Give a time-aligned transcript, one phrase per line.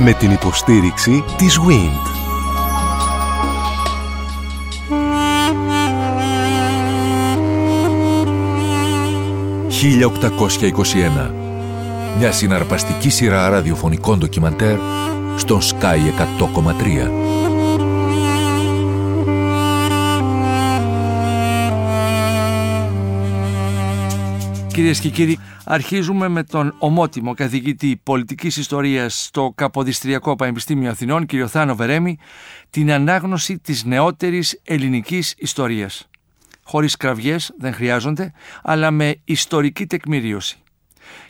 [0.00, 2.06] Με την υποστήριξη της WIND.
[11.28, 11.30] «1821»
[12.18, 14.76] Μια συναρπαστική σειρά ραδιοφωνικών ντοκιμαντέρ
[15.36, 15.96] στον Sky
[16.38, 17.10] 100,3.
[24.72, 25.37] Κυρίες και κύριοι,
[25.70, 32.18] αρχίζουμε με τον ομότιμο καθηγητή πολιτικής ιστορίας στο Καποδιστριακό Πανεπιστήμιο Αθηνών, κύριο Θάνο Βερέμι,
[32.70, 36.08] την ανάγνωση της νεότερης ελληνικής ιστορίας.
[36.64, 40.58] Χωρίς κραυγές δεν χρειάζονται, αλλά με ιστορική τεκμηρίωση.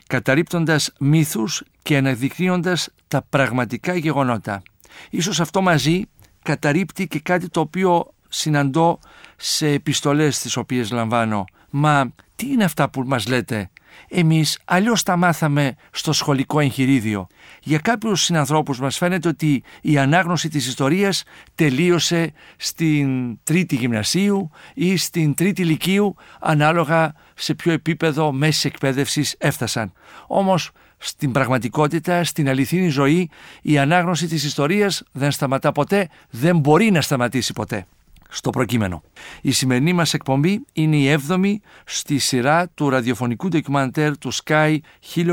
[0.06, 4.62] Καταρρύπτοντας μύθους και αναδεικνύοντας τα πραγματικά γεγονότα.
[5.10, 6.02] Ίσως αυτό μαζί
[6.43, 8.98] καταρρύπτει και κάτι το οποίο συναντώ
[9.37, 11.45] σε επιστολές τις οποίες λαμβάνω.
[11.70, 13.70] Μα τι είναι αυτά που μας λέτε.
[14.09, 17.27] Εμείς αλλιώς τα μάθαμε στο σχολικό εγχειρίδιο.
[17.62, 21.23] Για κάποιους συνανθρώπους μας φαίνεται ότι η ανάγνωση της ιστορίας
[21.54, 29.93] τελείωσε στην τρίτη γυμνασίου ή στην τρίτη λυκείου ανάλογα σε ποιο επίπεδο μέσης εκπαίδευσης έφτασαν.
[30.26, 33.30] Όμως στην πραγματικότητα, στην αληθινή ζωή,
[33.63, 37.87] η ανάγνωση της ιστορίας δεν σταματά ποτέ, δεν μπορεί να σταματήσει ποτέ
[38.29, 39.02] στο προκείμενο.
[39.43, 44.79] Η σημερινή μας εκπομπή είναι η έβδομη στη σειρά του ραδιοφωνικού ντοκιμαντέρ του Sky
[45.15, 45.24] 1821.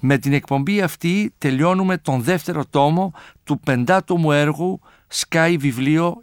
[0.00, 3.12] Με την εκπομπή αυτή τελειώνουμε τον δεύτερο τόμο
[3.44, 4.80] του πεντάτομου έργου
[5.14, 6.22] Sky βιβλίο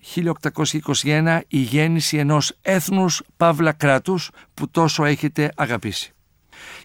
[1.04, 6.15] 1821 «Η γέννηση ενός έθνους Παύλα κράτους» που τόσο έχετε αγαπήσει.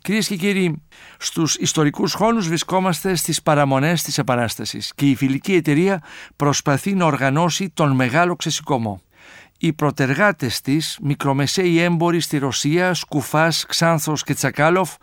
[0.02, 0.82] Κυρίες και κύριοι,
[1.18, 6.02] στους ιστορικούς χρόνου βρισκόμαστε στις παραμονές της Επανάστασης και η φιλική εταιρεία
[6.36, 9.00] προσπαθεί να οργανώσει τον μεγάλο ξεσηκωμό.
[9.58, 14.94] Οι προτεργάτες της, μικρομεσαίοι έμποροι στη Ρωσία, Σκουφάς, Ξάνθος και Τσακάλοφ,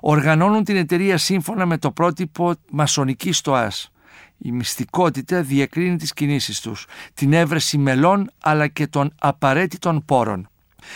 [0.00, 3.90] οργανώνουν την εταιρεία σύμφωνα με το πρότυπο μασονική στοάς.
[4.38, 10.48] Η μυστικότητα διακρίνει τις κινήσεις τους, την έβρεση μελών αλλά και των απαραίτητων πόρων.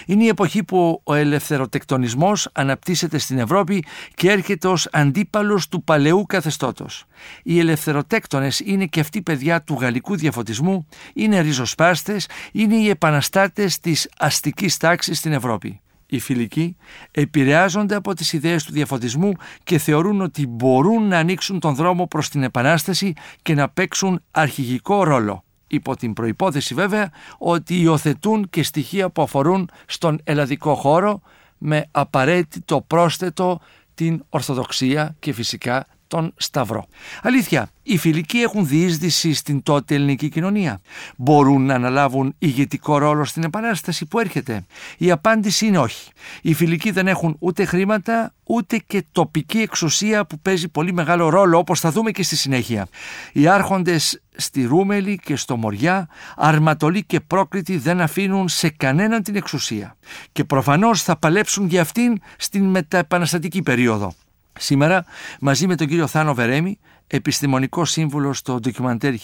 [0.07, 3.85] Είναι η εποχή που ο ελευθεροτεκτονισμός αναπτύσσεται στην Ευρώπη
[4.15, 7.05] και έρχεται ως αντίπαλος του παλαιού καθεστώτος.
[7.43, 14.09] Οι ελευθεροτέκτονες είναι και αυτοί παιδιά του γαλλικού διαφωτισμού, είναι ριζοσπάστες, είναι οι επαναστάτες της
[14.19, 15.81] αστικής τάξης στην Ευρώπη.
[16.07, 16.77] Οι φιλικοί
[17.11, 22.29] επηρεάζονται από τις ιδέες του διαφωτισμού και θεωρούν ότι μπορούν να ανοίξουν τον δρόμο προς
[22.29, 23.13] την Επανάσταση
[23.43, 29.71] και να παίξουν αρχηγικό ρόλο υπό την προϋπόθεση βέβαια ότι υιοθετούν και στοιχεία που αφορούν
[29.87, 31.21] στον ελλαδικό χώρο
[31.59, 33.61] με απαραίτητο πρόσθετο
[33.95, 36.87] την Ορθοδοξία και φυσικά τον Σταυρό.
[37.23, 40.81] Αλήθεια, οι φιλικοί έχουν διείσδυση στην τότε ελληνική κοινωνία.
[41.17, 44.65] Μπορούν να αναλάβουν ηγετικό ρόλο στην επανάσταση που έρχεται.
[44.99, 46.11] Η απάντηση είναι όχι.
[46.43, 51.59] Οι φιλικοί δεν έχουν ούτε χρήματα ούτε και τοπική εξουσία που παίζει πολύ μεγάλο ρόλο
[51.59, 52.87] όπως θα δούμε και στη συνέχεια.
[53.33, 59.37] Οι άρχοντες στη Ρούμελη και στο Μοριά, Αρματολή και Πρόκριτη δεν αφήνουν σε κανέναν την
[59.37, 59.97] εξουσία
[60.33, 64.15] και προφανώς θα παλέψουν για αυτήν στην μεταεπαναστατική περίοδο.
[64.59, 65.05] Σήμερα,
[65.41, 69.15] μαζί με τον κύριο Θάνο Βερέμι, επιστημονικό σύμβουλο στο ντοκιμαντέρ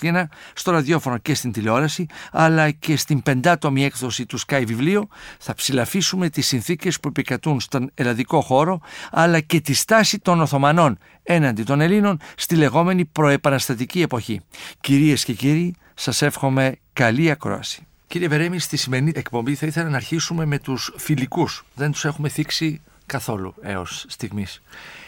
[0.00, 5.08] 1821, στο ραδιόφωνο και στην τηλεόραση, αλλά και στην πεντάτομη έκδοση του Sky βιβλίο,
[5.38, 8.80] θα ψηλαφίσουμε τις συνθήκες που επικρατούν στον ελλαδικό χώρο,
[9.10, 14.40] αλλά και τη στάση των Οθωμανών έναντι των Ελλήνων στη λεγόμενη προεπαναστατική εποχή.
[14.80, 17.86] Κυρίες και κύριοι, σας εύχομαι καλή ακρόαση.
[18.06, 21.64] Κύριε Βερέμι, στη σημερινή εκπομπή θα ήθελα να αρχίσουμε με τους φιλικούς.
[21.74, 24.62] Δεν τους έχουμε θίξει καθόλου έως στιγμής.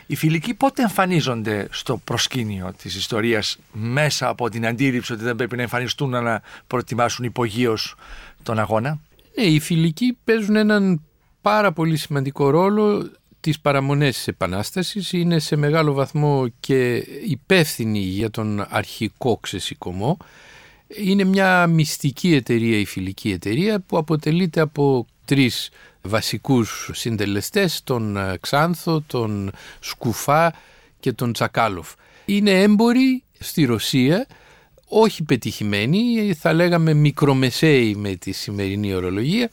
[0.07, 5.57] Οι φιλικοί πότε εμφανίζονται στο προσκήνιο της ιστορίας μέσα από την αντίληψη ότι δεν πρέπει
[5.57, 7.95] να εμφανιστούν να προετοιμάσουν υπογείως
[8.43, 9.01] τον αγώνα;
[9.37, 11.03] Ναι, οι φιλικοί παίζουν έναν
[11.41, 13.11] πάρα πολύ σημαντικό ρόλο
[13.41, 16.95] τις παραμονές της Επανάστασης είναι σε μεγάλο βαθμό και
[17.29, 20.17] υπεύθυνοι για τον αρχικό ξεσηκωμό.
[20.87, 25.71] Είναι μια μυστική εταιρεία η φιλική εταιρεία που αποτελείται από τρεις
[26.03, 30.53] βασικούς συντελεστές, τον ε, Ξάνθο, τον Σκουφά
[31.01, 31.93] και τον Τσακάλοφ.
[32.25, 34.27] Είναι έμποροι στη Ρωσία,
[34.89, 39.49] όχι πετυχημένοι, θα λέγαμε μικρομεσαίοι με τη σημερινή ορολογία,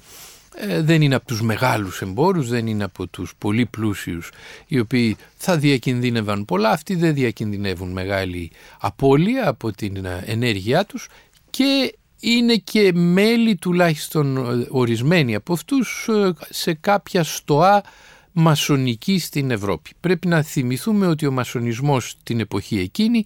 [0.55, 4.31] ε, δεν είναι από τους μεγάλους εμπόρους, δεν είναι από τους πολύ πλούσιους
[4.67, 11.07] οι οποίοι θα διακινδύνευαν πολλά, αυτοί δεν διακινδυνεύουν μεγάλη απώλεια από την ε, ενέργειά τους
[11.49, 17.83] και είναι και μέλη τουλάχιστον ε, ορισμένοι από αυτούς ε, σε κάποια στοά
[18.31, 19.89] μασονική στην Ευρώπη.
[19.99, 23.23] Πρέπει να θυμηθούμε ότι ο μασονισμός την εποχή εκείνη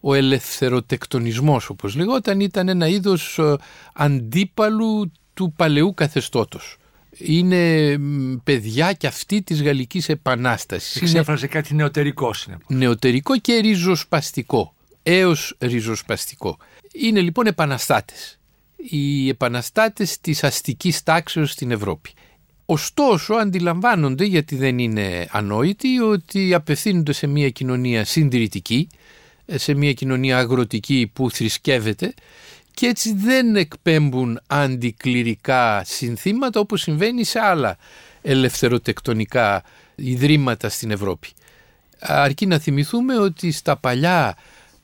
[0.00, 3.56] ο ελευθεροτεκτονισμός όπως λεγόταν ήταν ένα είδος ε,
[3.94, 6.76] αντίπαλου του παλαιού καθεστώτος.
[7.18, 7.96] είναι
[8.44, 11.02] παιδιά και αυτή της Γαλλικής Επανάστασης.
[11.02, 12.66] Εξέφραζε κάτι νεωτερικό συνεπώς.
[12.68, 16.58] Νεωτερικό και ριζοσπαστικό, έως ριζοσπαστικό.
[16.92, 18.38] Είναι λοιπόν επαναστάτες.
[18.76, 22.10] Οι επαναστάτες της αστικής τάξεως στην Ευρώπη.
[22.66, 28.88] Ωστόσο αντιλαμβάνονται, γιατί δεν είναι ανόητοι, ότι απευθύνονται σε μια κοινωνία συντηρητική,
[29.46, 32.14] σε μια κοινωνία αγροτική που θρησκεύεται
[32.74, 37.76] και έτσι δεν εκπέμπουν αντικληρικά συνθήματα όπως συμβαίνει σε άλλα
[38.22, 39.62] ελευθεροτεκτονικά
[39.94, 41.28] ιδρύματα στην Ευρώπη.
[41.98, 44.36] Αρκεί να θυμηθούμε ότι στα παλιά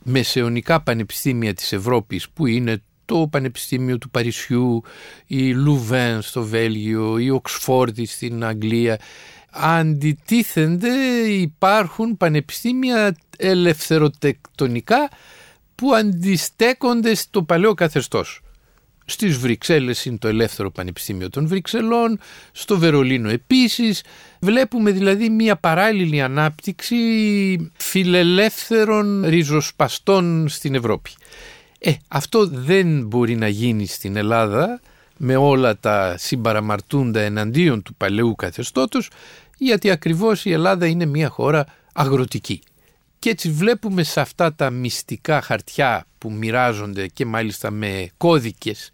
[0.05, 4.83] μεσαιωνικά πανεπιστήμια της Ευρώπης που είναι το Πανεπιστήμιο του Παρισιού,
[5.27, 8.99] η Λουβέν στο Βέλγιο, η Οξφόρδη στην Αγγλία,
[9.51, 10.95] αντιτίθενται
[11.29, 15.09] υπάρχουν πανεπιστήμια ελευθεροτεκτονικά
[15.75, 18.43] που αντιστέκονται στο παλαιό καθεστώς.
[19.11, 22.19] Στις Βρυξέλλες είναι το Ελεύθερο Πανεπιστήμιο των Βρυξελών,
[22.53, 24.03] στο Βερολίνο επίσης.
[24.41, 26.97] Βλέπουμε δηλαδή μια παράλληλη ανάπτυξη
[27.77, 31.11] φιλελεύθερων ριζοσπαστών στην Ευρώπη.
[31.79, 34.81] Ε, αυτό δεν μπορεί να γίνει στην Ελλάδα
[35.17, 39.11] με όλα τα συμπαραμαρτούντα εναντίον του παλαιού καθεστώτος
[39.59, 42.61] γιατί ακριβώς η Ελλάδα είναι μια χώρα αγροτική.
[43.19, 48.93] Και έτσι βλέπουμε σε αυτά τα μυστικά χαρτιά που μοιράζονται και μάλιστα με κώδικες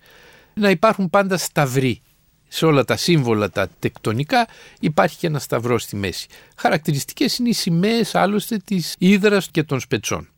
[0.54, 2.02] να υπάρχουν πάντα σταυροί.
[2.48, 4.46] Σε όλα τα σύμβολα τα τεκτονικά
[4.80, 6.26] υπάρχει και ένα σταυρό στη μέση.
[6.56, 10.28] Χαρακτηριστικές είναι οι σημαίες άλλωστε της Ήδρας και των Σπετσών.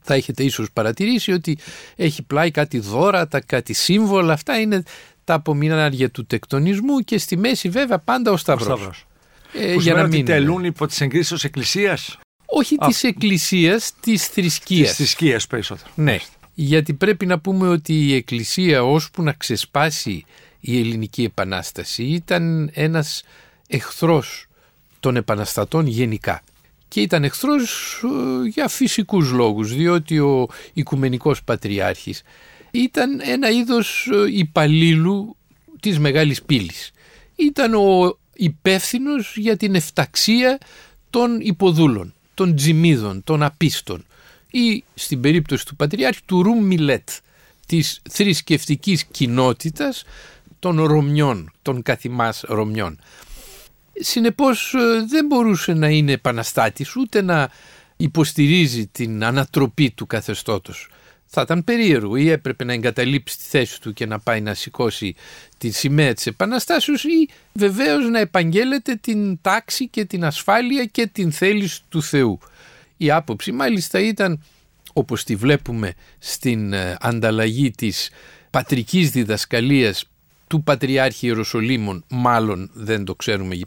[0.00, 1.58] Θα έχετε ίσως παρατηρήσει ότι
[1.96, 4.82] έχει πλάι κάτι δώρατα, κάτι σύμβολα, αυτά είναι
[5.24, 8.68] τα απομεινάρια του τεκτονισμού και στη μέση βέβαια πάντα ο σταυρός.
[8.68, 9.06] Ο σταυρός.
[9.52, 12.18] Ε, που για να μην τελούν υπό τις εγκρίσεις εκκλησίας;
[12.52, 12.86] Όχι Α.
[12.86, 14.88] της εκκλησίας, της θρησκείας.
[14.88, 15.90] Της θρησκείας περισσότερο.
[15.94, 16.18] Ναι.
[16.54, 20.24] Γιατί πρέπει να πούμε ότι η εκκλησία ώσπου να ξεσπάσει
[20.60, 23.22] η ελληνική επανάσταση ήταν ένας
[23.68, 24.46] εχθρός
[25.00, 26.42] των επαναστατών γενικά.
[26.88, 32.22] Και ήταν εχθρός ε, για φυσικούς λόγους, διότι ο Οικουμενικός Πατριάρχης
[32.70, 35.36] ήταν ένα είδος ε, υπαλλήλου
[35.80, 36.90] της Μεγάλης Πύλης.
[37.36, 40.58] Ήταν ο υπεύθυνος για την εφταξία
[41.10, 44.06] των υποδούλων των τζιμίδων, των απίστων
[44.50, 47.08] ή στην περίπτωση του Πατριάρχη του Ρουμ Μιλέτ
[47.66, 50.04] της θρησκευτικής κοινότητας
[50.58, 52.98] των Ρωμιών, των καθημάς Ρωμιών.
[53.92, 57.50] Συνεπώς ε, δεν μπορούσε να είναι επαναστάτης ούτε να
[57.96, 60.88] υποστηρίζει την ανατροπή του καθεστώτος
[61.32, 65.14] θα ήταν περίεργο ή έπρεπε να εγκαταλείψει τη θέση του και να πάει να σηκώσει
[65.58, 71.32] τη σημαία της Επαναστάσεως ή βεβαίως να επαγγέλλεται την τάξη και την ασφάλεια και την
[71.32, 72.38] θέληση του Θεού.
[72.96, 74.42] Η άποψη μάλιστα ήταν
[74.92, 78.10] όπως τη βλέπουμε στην ε, ανταλλαγή της
[78.50, 80.04] πατρικής διδασκαλίας
[80.46, 83.58] του Πατριάρχη Ιεροσολύμων, μάλλον δεν το ξέρουμε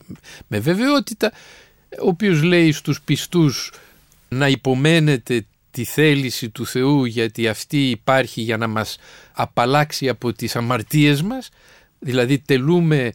[0.48, 1.32] με βεβαιότητα,
[2.02, 3.72] ο οποίος λέει στους πιστούς
[4.30, 8.98] να υπομένετε τη θέληση του Θεού γιατί αυτή υπάρχει για να μας
[9.34, 11.50] απαλλάξει από τις αμαρτίες μας.
[12.00, 13.12] Δηλαδή τελούμε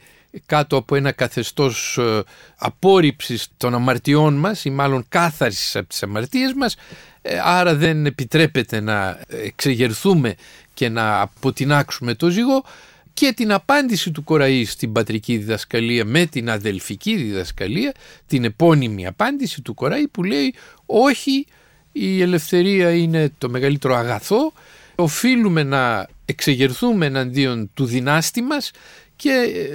[0.46, 2.22] κάτω από ένα καθεστώς ε,
[2.56, 6.76] απόρριψης των αμαρτιών μας ή μάλλον κάθαρσης από τις αμαρτίες μας.
[7.22, 10.34] Ε, άρα δεν επιτρέπεται να εξεγερθούμε
[10.74, 12.64] και να αποτινάξουμε το ζυγό.
[13.12, 17.94] Και την απάντηση του Κοραή στην πατρική διδασκαλία με την αδελφική διδασκαλία
[18.26, 20.54] την επώνυμη απάντηση του Κοραή που λέει
[20.86, 21.46] όχι
[21.92, 24.52] η ελευθερία είναι το μεγαλύτερο αγαθό,
[24.94, 28.70] οφείλουμε να εξεγερθούμε εναντίον του δυνάστη μας
[29.16, 29.30] και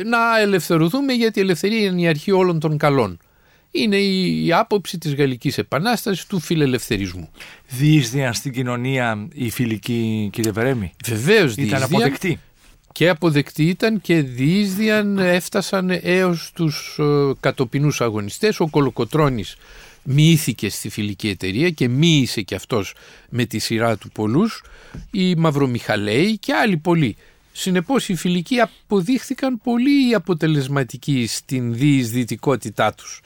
[0.06, 3.18] να ελευθερωθούμε γιατί η ελευθερία είναι η αρχή όλων των καλών.
[3.72, 7.30] Είναι η, άποψη της Γαλλικής Επανάστασης του φιλελευθερισμού.
[7.68, 10.94] Διείσδυαν στην κοινωνία οι φιλικοί κύριε Βερέμι.
[11.06, 12.40] Βεβαίως Ήταν αποδεκτοί.
[12.92, 17.04] Και αποδεκτοί ήταν και διείσδυαν έφτασαν έως τους ε,
[17.40, 18.60] κατοπινούς αγωνιστές.
[18.60, 19.56] Ο Κολοκοτρώνης
[20.04, 22.94] μοιήθηκε στη φιλική εταιρεία και μοίησε και αυτός
[23.30, 24.64] με τη σειρά του πολλούς,
[25.12, 27.16] οι Μαυρομιχαλαίοι και άλλοι πολλοί.
[27.52, 33.22] Συνεπώς οι φιλικοί αποδείχθηκαν πολύ αποτελεσματικοί στην διεισδυτικότητά τους.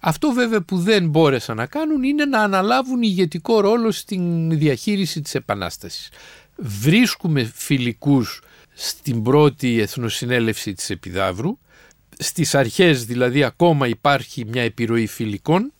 [0.00, 5.34] Αυτό βέβαια που δεν μπόρεσαν να κάνουν είναι να αναλάβουν ηγετικό ρόλο στην διαχείριση της
[5.34, 6.08] Επανάστασης.
[6.56, 8.42] Βρίσκουμε φιλικούς
[8.74, 11.58] στην πρώτη εθνοσυνέλευση της Επιδαύρου,
[12.18, 15.72] στις αρχές δηλαδή ακόμα υπάρχει μια επιρροή φιλικών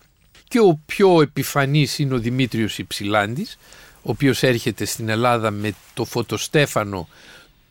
[0.48, 3.58] και ο πιο επιφανής είναι ο Δημήτριος Υψηλάντης,
[3.96, 7.08] ο οποίος έρχεται στην Ελλάδα με το φωτοστέφανο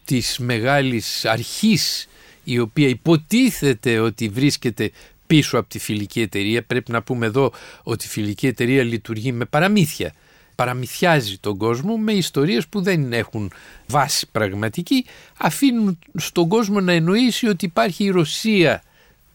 [0.05, 2.08] της μεγάλης αρχής
[2.44, 4.91] η οποία υποτίθεται ότι βρίσκεται
[5.27, 6.63] πίσω από τη φιλική εταιρεία.
[6.63, 7.51] Πρέπει να πούμε εδώ
[7.84, 10.13] ότι η φιλική εταιρεία λειτουργεί με παραμύθια.
[10.55, 13.51] παραμυθιάζει τον κόσμο με ιστορίες που δεν έχουν
[13.88, 15.05] βάση πραγματική,
[15.38, 18.84] αφήνουν στον κόσμο να εννοήσει ότι υπάρχει η Ρωσία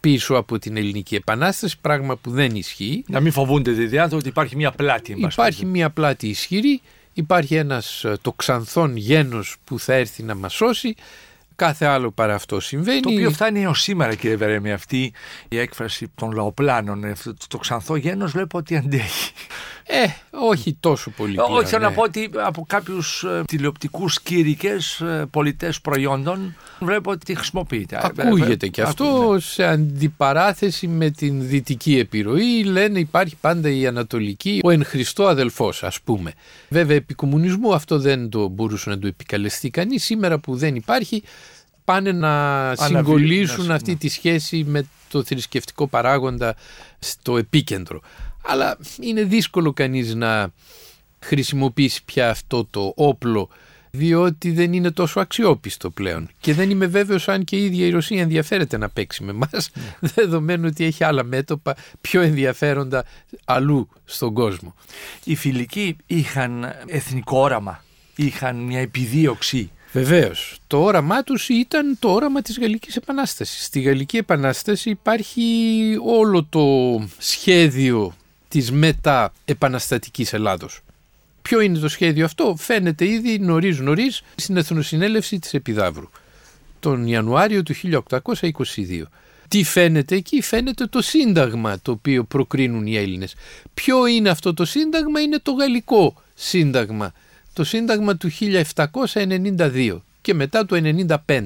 [0.01, 3.05] πίσω από την Ελληνική Επανάσταση, πράγμα που δεν ισχύει.
[3.09, 5.17] Να μην φοβούνται τη διάθεση ότι υπάρχει μια πλάτη.
[5.19, 6.81] Υπάρχει μια πλάτη ισχυρή,
[7.13, 10.95] υπάρχει ένας ε, το ξανθόν γένος που θα έρθει να μας σώσει,
[11.57, 13.01] κάθε άλλο παρά αυτό συμβαίνει.
[13.01, 15.13] Το οποίο φτάνει έως σήμερα, κύριε Βερέμι, αυτή
[15.49, 17.05] η έκφραση των λαοπλάνων.
[17.05, 17.13] Ε,
[17.49, 19.33] το ξανθό γένος βλέπω ότι αντέχει.
[19.93, 21.35] Ε, όχι τόσο πολύ.
[21.35, 21.89] Πλέον, όχι, θέλω ναι.
[21.89, 28.01] να πω ότι από κάποιους ε, τηλεοπτικούς κήρυκες ε, πολιτές προϊόντων βλέπω ότι χρησιμοποιείται.
[28.17, 32.63] Ακούγεται και αυτό σε αντιπαράθεση με την δυτική επιρροή.
[32.65, 36.33] Λένε υπάρχει πάντα η Ανατολική, ο εν Χριστώ αδελφός, ας πούμε.
[36.69, 40.05] Βέβαια, επί κομμουνισμού αυτό δεν το μπορούσε να το επικαλεστεί κανείς.
[40.05, 41.23] Σήμερα που δεν υπάρχει,
[41.85, 46.55] πάνε να συγκολήσουν αυτή τη σχέση με το θρησκευτικό παράγοντα
[46.99, 48.01] στο επίκεντρο.
[48.47, 50.53] Αλλά είναι δύσκολο κανείς να
[51.21, 53.49] χρησιμοποιήσει πια αυτό το όπλο
[53.91, 56.29] διότι δεν είναι τόσο αξιόπιστο πλέον.
[56.41, 59.71] Και δεν είμαι βέβαιος αν και η ίδια η Ρωσία ενδιαφέρεται να παίξει με μας,
[59.75, 60.09] ναι.
[60.15, 63.05] δεδομένου ότι έχει άλλα μέτωπα πιο ενδιαφέροντα
[63.45, 64.75] αλλού στον κόσμο.
[65.25, 67.85] Οι φιλικοί είχαν εθνικό όραμα,
[68.17, 70.59] είχαν μια επιδίωξη Βεβαίως.
[70.67, 73.65] Το όραμά τους ήταν το όραμα της Γαλλικής Επανάστασης.
[73.65, 76.65] Στη Γαλλική Επανάσταση υπάρχει όλο το
[77.19, 78.15] σχέδιο
[78.49, 80.81] της μετα-επαναστατικής Ελλάδος.
[81.51, 86.11] Ποιο είναι το σχέδιο αυτό, φαίνεται ήδη νωρίς νωρίς στην Εθνοσυνέλευση της Επιδαύρου,
[86.81, 89.03] τον Ιανουάριο του 1822.
[89.49, 93.35] Τι φαίνεται εκεί, φαίνεται το σύνταγμα το οποίο προκρίνουν οι Έλληνες.
[93.75, 97.13] Ποιο είναι αυτό το σύνταγμα, είναι το γαλλικό σύνταγμα,
[97.53, 100.77] το σύνταγμα του 1792 και μετά το
[101.27, 101.41] 95.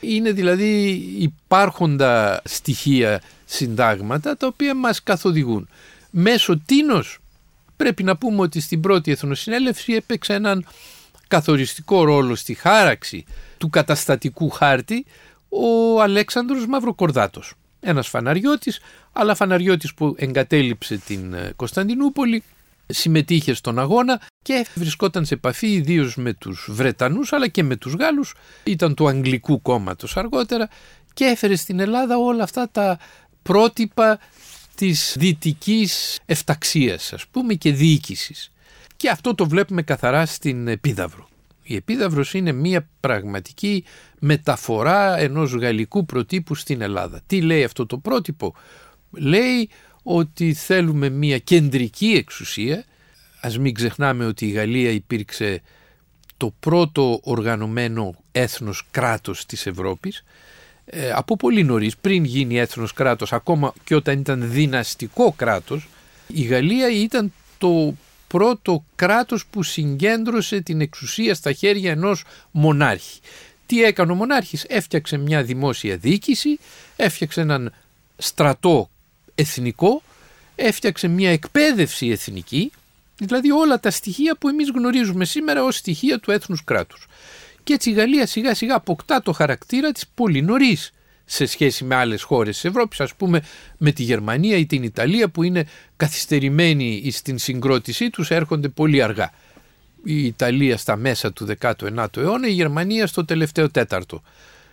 [0.00, 5.68] Είναι δηλαδή υπάρχοντα στοιχεία συντάγματα τα οποία μας καθοδηγούν
[6.10, 7.19] μέσω τίνος
[7.80, 10.66] πρέπει να πούμε ότι στην πρώτη Εθνοσυνέλευση έπαιξε έναν
[11.28, 13.24] καθοριστικό ρόλο στη χάραξη
[13.58, 15.06] του καταστατικού χάρτη
[15.48, 17.54] ο Αλέξανδρος Μαυροκορδάτος.
[17.80, 18.80] Ένας φαναριώτης,
[19.12, 22.42] αλλά φαναριώτης που εγκατέλειψε την ε, Κωνσταντινούπολη,
[22.86, 27.94] συμμετείχε στον αγώνα και βρισκόταν σε επαφή ιδίως με τους Βρετανούς αλλά και με τους
[27.94, 28.34] Γάλλους,
[28.64, 30.68] ήταν του Αγγλικού κόμματος αργότερα
[31.14, 32.98] και έφερε στην Ελλάδα όλα αυτά τα
[33.42, 34.18] πρότυπα
[34.80, 38.52] της δυτικής εφταξίας ας πούμε και διοίκησης.
[38.96, 41.28] Και αυτό το βλέπουμε καθαρά στην Επίδαυρο.
[41.62, 43.84] Η Επίδαυρος είναι μια πραγματική
[44.18, 47.20] μεταφορά ενός γαλλικού προτύπου στην Ελλάδα.
[47.26, 48.54] Τι λέει αυτό το πρότυπο;
[49.10, 49.68] Λέει
[50.02, 52.84] ότι θέλουμε μια κεντρική εξουσία.
[53.40, 55.62] Ας μην ξεχνάμε ότι η Γαλλία υπήρξε
[56.36, 60.24] το πρώτο οργανωμένο έθνος κράτος της Ευρώπης
[60.92, 65.88] ε, από πολύ νωρίς, πριν γίνει έθνος κράτος, ακόμα και όταν ήταν δυναστικό κράτος,
[66.26, 67.94] η Γαλλία ήταν το
[68.26, 73.20] πρώτο κράτος που συγκέντρωσε την εξουσία στα χέρια ενός μονάρχη.
[73.66, 76.58] Τι έκανε ο μονάρχης, έφτιαξε μια δημόσια διοίκηση,
[76.96, 77.72] έφτιαξε έναν
[78.16, 78.90] στρατό
[79.34, 80.02] εθνικό,
[80.54, 82.72] έφτιαξε μια εκπαίδευση εθνική,
[83.18, 87.06] δηλαδή όλα τα στοιχεία που εμείς γνωρίζουμε σήμερα ως στοιχεία του έθνους κράτους.
[87.70, 90.92] Και έτσι η Γαλλία σιγά σιγά αποκτά το χαρακτήρα της πολύ νωρίς
[91.24, 93.42] σε σχέση με άλλες χώρες της Ευρώπης, ας πούμε
[93.78, 99.32] με τη Γερμανία ή την Ιταλία που είναι καθυστερημένοι στην συγκρότησή τους, έρχονται πολύ αργά.
[100.04, 104.22] Η Ιταλία στα μέσα του 19ου αιώνα, η Γερμανία στο τελευταίο τέταρτο.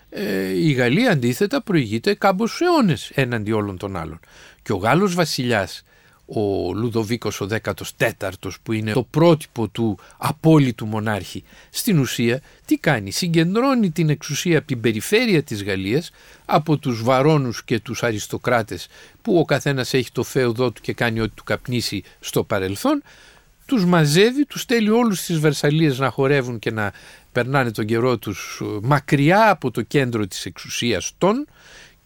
[0.09, 4.19] Ε, η Γαλλία αντίθετα προηγείται κάμπος αιώνες έναντι όλων των άλλων.
[4.61, 5.83] Και ο Γάλλος βασιλιάς
[6.27, 11.43] ο Λουδοβίκος ο 14ος που είναι το πρότυπο του απόλυτου μονάρχη.
[11.69, 16.11] Στην ουσία τι κάνει; Συγκεντρώνει την εξουσία από την περιφέρεια της Γαλλίας
[16.45, 18.87] από τους βαρόνους και τους αριστοκράτες
[19.21, 23.03] που ο καθένας έχει το φέουδό του και κάνει ό,τι του καπνίσει στο παρελθόν
[23.67, 26.91] τους μαζεύει, τους στέλνει όλους στις Βερσαλίες να χορεύουν και να
[27.31, 31.47] περνάνε τον καιρό τους μακριά από το κέντρο της εξουσίας των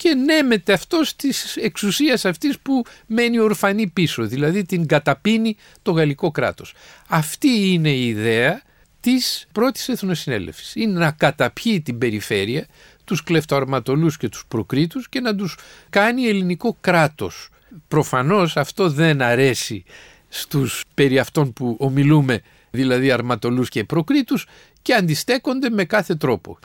[0.02, 6.32] και νέμεται αυτός της εξουσίας αυτής που μένει ορφανή πίσω, δηλαδή την καταπίνει το γαλλικό
[6.32, 6.74] κράτος.
[7.08, 8.62] Αυτή είναι η ιδέα
[9.00, 10.76] της πρώτης εθνοσυνέλευσης.
[10.76, 12.68] Είναι να καταπιεί την περιφέρεια,
[13.04, 15.58] τους κλεφτοαρματολούς και τους προκρίτους και να τους
[15.90, 17.50] κάνει ελληνικό κράτος.
[17.88, 19.84] Προφανώς αυτό δεν αρέσει
[20.30, 22.42] στους περί αυτών που ομιλούμε,
[22.72, 24.48] δηλαδή αρματολούς και προκρίτους
[24.82, 26.60] και αντιστέκονται με κάθε τρόπο.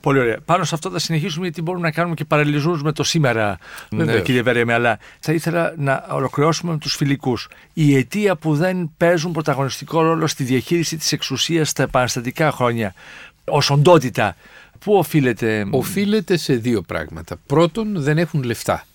[0.00, 0.38] Πολύ ωραία.
[0.44, 3.58] Πάνω σε αυτό θα συνεχίσουμε γιατί μπορούμε να κάνουμε και παραλληλισμούς με το σήμερα,
[3.90, 4.22] Βεβαίως.
[4.22, 4.72] κύριε Βερέμε.
[4.72, 7.48] Αλλά θα ήθελα να ολοκληρώσουμε με τους φιλικούς.
[7.72, 12.94] Η αιτία που δεν παίζουν πρωταγωνιστικό ρόλο στη διαχείριση της εξουσίας στα επαναστατικά χρόνια,
[13.44, 14.36] ως οντότητα,
[14.78, 17.36] πού οφείλεται; Οφείλεται σε δύο πράγματα.
[17.46, 18.86] Πρώτον, δεν έχουν λεφτά.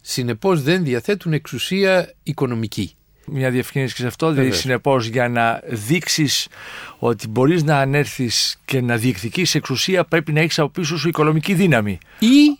[0.00, 2.94] Συνεπώς δεν διαθέτουν εξουσία οικονομική.
[3.26, 6.48] Μια διευκρίνηση σε αυτό, δηλαδή συνεπώς για να δείξεις
[6.98, 8.30] ότι μπορείς να ανέρθει
[8.64, 11.98] και να διεκδικήσει εξουσία, πρέπει να έχεις από πίσω σου οικονομική δύναμη.
[12.18, 12.58] Ή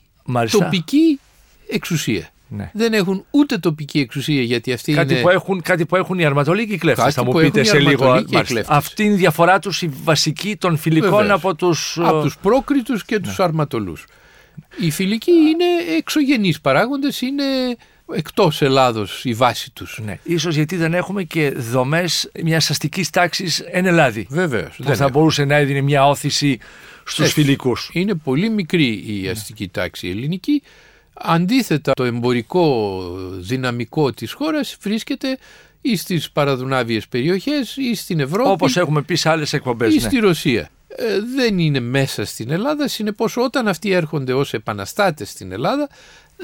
[0.50, 1.20] τοπική
[1.68, 2.32] εξουσία.
[2.48, 2.70] Ναι.
[2.72, 5.22] Δεν έχουν ούτε τοπική εξουσία γιατί αυτοί κάτι είναι...
[5.22, 7.10] Που έχουν, κάτι που έχουν οι αρματολοί και οι κλέφτε.
[7.10, 8.22] Θα μου που πείτε σε λίγο.
[8.22, 11.98] Και Αυτή είναι η διαφορά τους, η βασική των φιλικών από τους.
[12.00, 13.20] Από τους πρόκριτους και ναι.
[13.20, 14.06] τους αρματολούς.
[14.78, 17.44] Οι φιλικοί είναι εξωγενείς παράγοντες, είναι
[18.14, 20.00] εκτός Ελλάδος η βάση τους.
[20.04, 20.18] Ναι.
[20.22, 24.26] Ίσως γιατί δεν έχουμε και δομές μιας αστικής τάξης εν Ελλάδη.
[24.30, 24.76] Βεβαίως.
[24.84, 26.58] Που θα μπορούσε να έδινε μια όθηση
[27.04, 27.90] στους φιλικούς.
[27.92, 30.62] Είναι πολύ μικρή η αστική τάξη ελληνική
[31.14, 33.00] Αντίθετα το εμπορικό
[33.38, 35.38] δυναμικό της χώρας βρίσκεται
[35.80, 38.50] ή στις παραδουνάβιες περιοχές ή στην Ευρώπη.
[38.50, 39.92] Όπως έχουμε πει σε άλλες εκπομπές.
[39.92, 40.00] Ή ναι.
[40.00, 40.70] στη Ρωσία.
[40.96, 45.88] Ε, δεν είναι μέσα στην Ελλάδα, συνεπώς όταν αυτοί έρχονται ως επαναστάτες στην Ελλάδα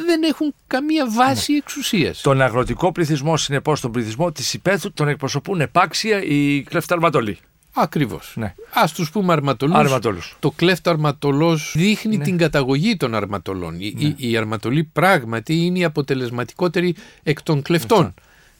[0.07, 1.59] δεν έχουν καμία βάση ναι.
[1.59, 2.21] εξουσίας.
[2.21, 7.38] Τον αγροτικό πληθυσμό, συνεπώς τον πληθυσμό της υπαίθρου τον εκπροσωπούν επάξια οι κλεφταρματολοί.
[7.73, 8.33] Ακριβώς.
[8.37, 8.55] Ναι.
[8.73, 10.37] Α τους πούμε αρματολούς.
[10.38, 12.25] Το κλέφτο αρματολός δείχνει ναι.
[12.25, 13.76] την καταγωγή των αρματολών.
[13.76, 13.85] Ναι.
[13.85, 18.14] Η, η, αρματολή πράγματι είναι η αποτελεσματικότερη εκ των κλεφτών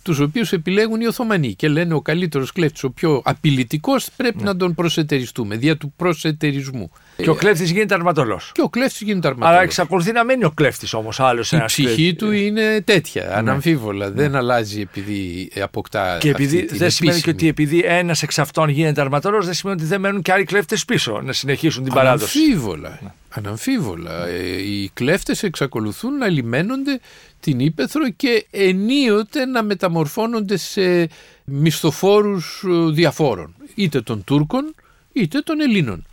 [0.09, 4.45] τους οποίους επιλέγουν οι Οθωμανοί και λένε ο καλύτερος κλέφτης, ο πιο απειλητικός, πρέπει ναι.
[4.45, 6.91] να τον προσετεριστούμε, δια του προσετερισμού.
[7.23, 8.51] Και ο κλέφτης γίνεται αρματολός.
[8.55, 9.55] Και ο κλέφτης γίνεται αρματολός.
[9.55, 11.79] Αλλά εξακολουθεί να μένει ο κλέφτης όμως άλλος ένας.
[11.79, 13.35] Η ψυχή του είναι τέτοια, ναι.
[13.35, 14.09] αναμφίβολα.
[14.09, 14.15] Ναι.
[14.15, 16.19] Δεν αλλάζει επειδή αποκτά.
[16.21, 19.81] Και επειδή αυτή δεν σημαίνει και ότι επειδή ένας εξ αυτών γίνεται αρματολός, δεν σημαίνει
[19.81, 22.39] ότι δεν μένουν και άλλοι κλέφτες πίσω να συνεχίσουν την παράδοση.
[22.39, 22.99] Αναμφίβολα.
[23.03, 23.09] Ναι.
[23.29, 24.27] Αναμφίβολα.
[24.27, 27.01] Ε, οι κλέφτες εξακολουθούν να λιμένονται
[27.41, 31.09] την Ήπεθρο και ενίοτε να μεταμορφώνονται σε
[31.45, 34.75] μισθοφόρους ε, διαφόρων, είτε των Τούρκων
[35.13, 36.07] είτε των Ελλήνων.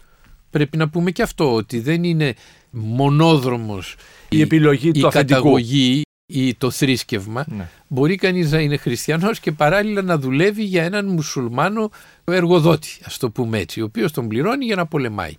[0.56, 2.34] Πρέπει να πούμε και αυτό, ότι δεν είναι
[2.70, 3.96] μονόδρομος
[4.30, 7.46] η, επιλογή η, του η καταγωγή ή το θρήσκευμα.
[7.48, 7.70] Ναι.
[7.88, 11.92] Μπορεί κανείς να είναι χριστιανός και παράλληλα να δουλεύει για έναν μουσουλμάνο
[12.24, 15.34] εργοδότη, ας το πούμε έτσι, ο οποίος τον πληρώνει για να πολεμάει.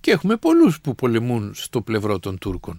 [0.00, 2.78] Και έχουμε πολλούς που πολεμούν στο πλευρό των Τούρκων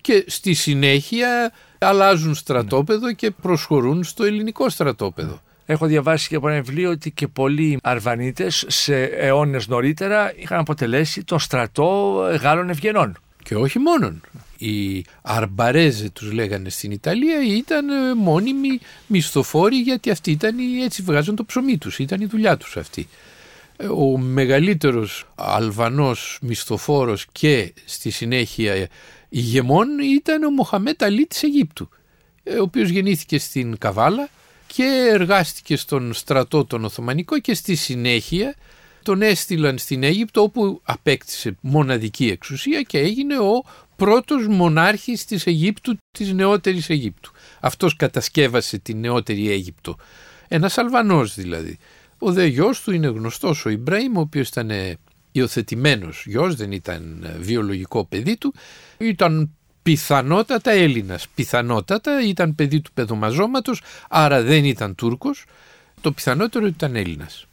[0.00, 5.42] και στη συνέχεια αλλάζουν στρατόπεδο και προσχωρούν στο ελληνικό στρατόπεδο.
[5.72, 11.24] Έχω διαβάσει και από ένα βιβλίο ότι και πολλοί Αρβανίτες σε αιώνες νωρίτερα είχαν αποτελέσει
[11.24, 13.16] το στρατό Γάλλων Ευγενών.
[13.42, 14.20] Και όχι μόνον.
[14.58, 21.36] Οι Αρμπαρέζε τους λέγανε στην Ιταλία ήταν ε, μόνιμοι μισθοφόροι γιατί αυτοί ήταν, έτσι βγάζουν
[21.36, 23.08] το ψωμί τους, ήταν η δουλειά τους αυτή.
[23.76, 28.88] Ε, ο μεγαλύτερος Αλβανός μισθοφόρος και στη συνέχεια
[29.28, 31.88] ηγεμόν ήταν ο Μοχαμέτ Αλή της Αιγύπτου,
[32.42, 34.28] ε, ο οποίος γεννήθηκε στην Καβάλα
[34.74, 38.54] και εργάστηκε στον στρατό τον Οθωμανικό και στη συνέχεια
[39.02, 43.64] τον έστειλαν στην Αίγυπτο όπου απέκτησε μοναδική εξουσία και έγινε ο
[43.96, 47.32] πρώτος μονάρχης της Αιγύπτου, της νεότερης Αιγύπτου.
[47.60, 49.96] Αυτός κατασκεύασε τη νεότερη Αίγυπτο.
[50.48, 51.78] Ένας Αλβανός δηλαδή.
[52.18, 54.70] Ο δε γιος του είναι γνωστός ο Ιμπραήμ, ο οποίος ήταν
[55.32, 58.54] υιοθετημένος γιος, δεν ήταν βιολογικό παιδί του,
[58.98, 59.50] ήταν
[59.82, 61.26] πιθανότατα Έλληνας.
[61.34, 65.44] Πιθανότατα ήταν παιδί του παιδομαζώματος, άρα δεν ήταν Τούρκος.
[66.00, 67.46] Το πιθανότερο ήταν Έλληνας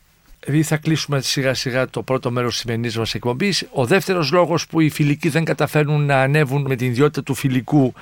[0.49, 4.67] επειδή θα κλείσουμε σιγά σιγά το πρώτο μέρος της σημερινής μας εκπομπής, ο δεύτερος λόγος
[4.67, 7.93] που οι φιλικοί δεν καταφέρνουν να ανέβουν με την ιδιότητα του φιλικού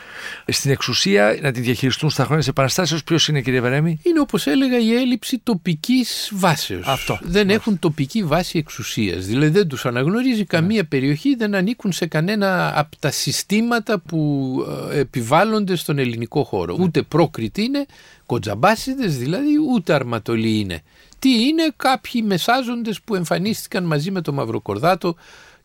[0.48, 4.00] στην εξουσία, να τη διαχειριστούν στα χρόνια της Επαναστάσεως, ποιος είναι, κύριε Βερέμι.
[4.04, 6.88] Είναι όπως έλεγα η έλλειψη τοπικής βάσεως.
[6.88, 7.20] Αυτό.
[7.22, 9.26] Δεν έχουν τοπική βάση εξουσίας.
[9.26, 10.88] Δηλαδή δεν τους αναγνωρίζει καμία ναι.
[10.88, 14.54] περιοχή, δεν ανήκουν σε κανένα από τα συστήματα που
[14.92, 16.78] ε, επιβάλλονται στον ελληνικό χώρο.
[16.78, 16.84] Ναι.
[16.84, 17.86] Ούτε πρόκριτη είναι,
[18.26, 20.82] κοτζαμπάσιδες δηλαδή, ούτε αρματολή είναι
[21.20, 25.16] τι είναι κάποιοι μεσάζοντες που εμφανίστηκαν μαζί με τον Μαυροκορδάτο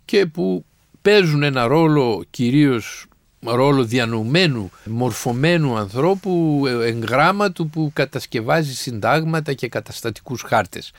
[0.05, 0.65] και που
[1.03, 3.07] παίζουν ένα ρόλο κυρίως
[3.45, 10.93] ρόλο διανοουμένου, μορφωμένου ανθρώπου, εγγράμματου που κατασκευάζει συντάγματα και καταστατικούς χάρτες.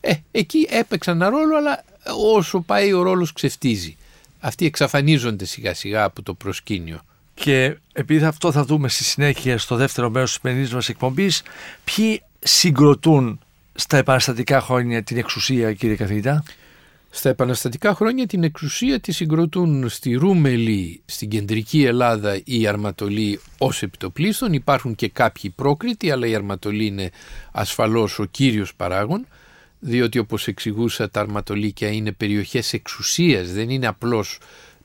[0.00, 1.84] Ε, εκεί έπαιξαν ένα ρόλο αλλά
[2.34, 3.96] όσο πάει ο ρόλος ξεφτίζει.
[4.40, 7.00] Αυτοί εξαφανίζονται σιγά σιγά από το προσκήνιο.
[7.34, 11.42] Και επειδή αυτό θα δούμε στη συνέχεια στο δεύτερο μέρος της σημερινής μας εκπομπής,
[11.84, 13.40] ποιοι συγκροτούν
[13.76, 16.42] στα επαναστατικά χρόνια την εξουσία κύριε καθηγητά;
[17.10, 23.82] Στα επαναστατικά χρόνια την εξουσία τη συγκροτούν στη Ρούμελη, στην κεντρική Ελλάδα η Αρματολή ως
[23.82, 24.52] επιτοπλίστων.
[24.52, 27.10] Υπάρχουν και κάποιοι πρόκριτοι αλλά η Αρματολή είναι
[27.52, 29.26] ασφαλώς ο κύριος παράγων
[29.78, 34.38] διότι όπως εξηγούσα τα αρματολίκια είναι περιοχές εξουσίας, δεν είναι απλώς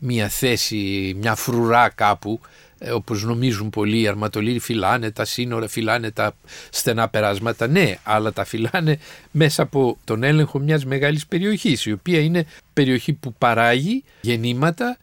[0.03, 2.39] μια θέση, μια φρουρά κάπου
[2.83, 6.33] ε, όπως νομίζουν πολλοί οι αρματολοί φυλάνε τα σύνορα, φυλάνε τα
[6.69, 7.67] στενά περάσματα.
[7.67, 8.99] Ναι, αλλά τα φυλάνε
[9.31, 14.97] μέσα από τον έλεγχο μιας μεγάλης περιοχής η οποία είναι περιοχή που παράγει γεννήματα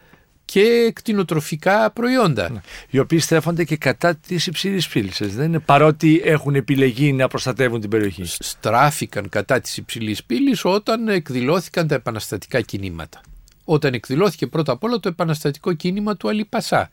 [0.45, 2.51] και κτηνοτροφικά προϊόντα.
[2.51, 2.61] Ναι.
[2.91, 5.27] Οι οποίοι στρέφονται και κατά της υψηλής πύληση.
[5.27, 8.25] Δεν είναι παρότι έχουν επιλεγεί να προστατεύουν την περιοχή.
[8.25, 13.21] Στράφηκαν κατά της υψηλής πύλη όταν εκδηλώθηκαν τα επαναστατικά κινήματα.
[13.70, 16.90] Όταν εκδηλώθηκε πρώτα απ' όλα το επαναστατικό κίνημα του Αλιπασά.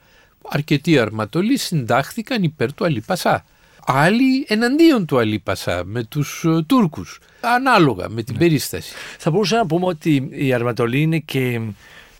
[0.49, 3.45] Αρκετοί αρματολοί συντάχθηκαν υπέρ του Αλιπασά.
[3.85, 8.39] Άλλοι εναντίον του Αλίπασα με τους ε, Τούρκους, ανάλογα με την ναι.
[8.39, 8.93] περίσταση.
[9.17, 11.61] Θα μπορούσαμε να πούμε ότι η Αρματολή είναι και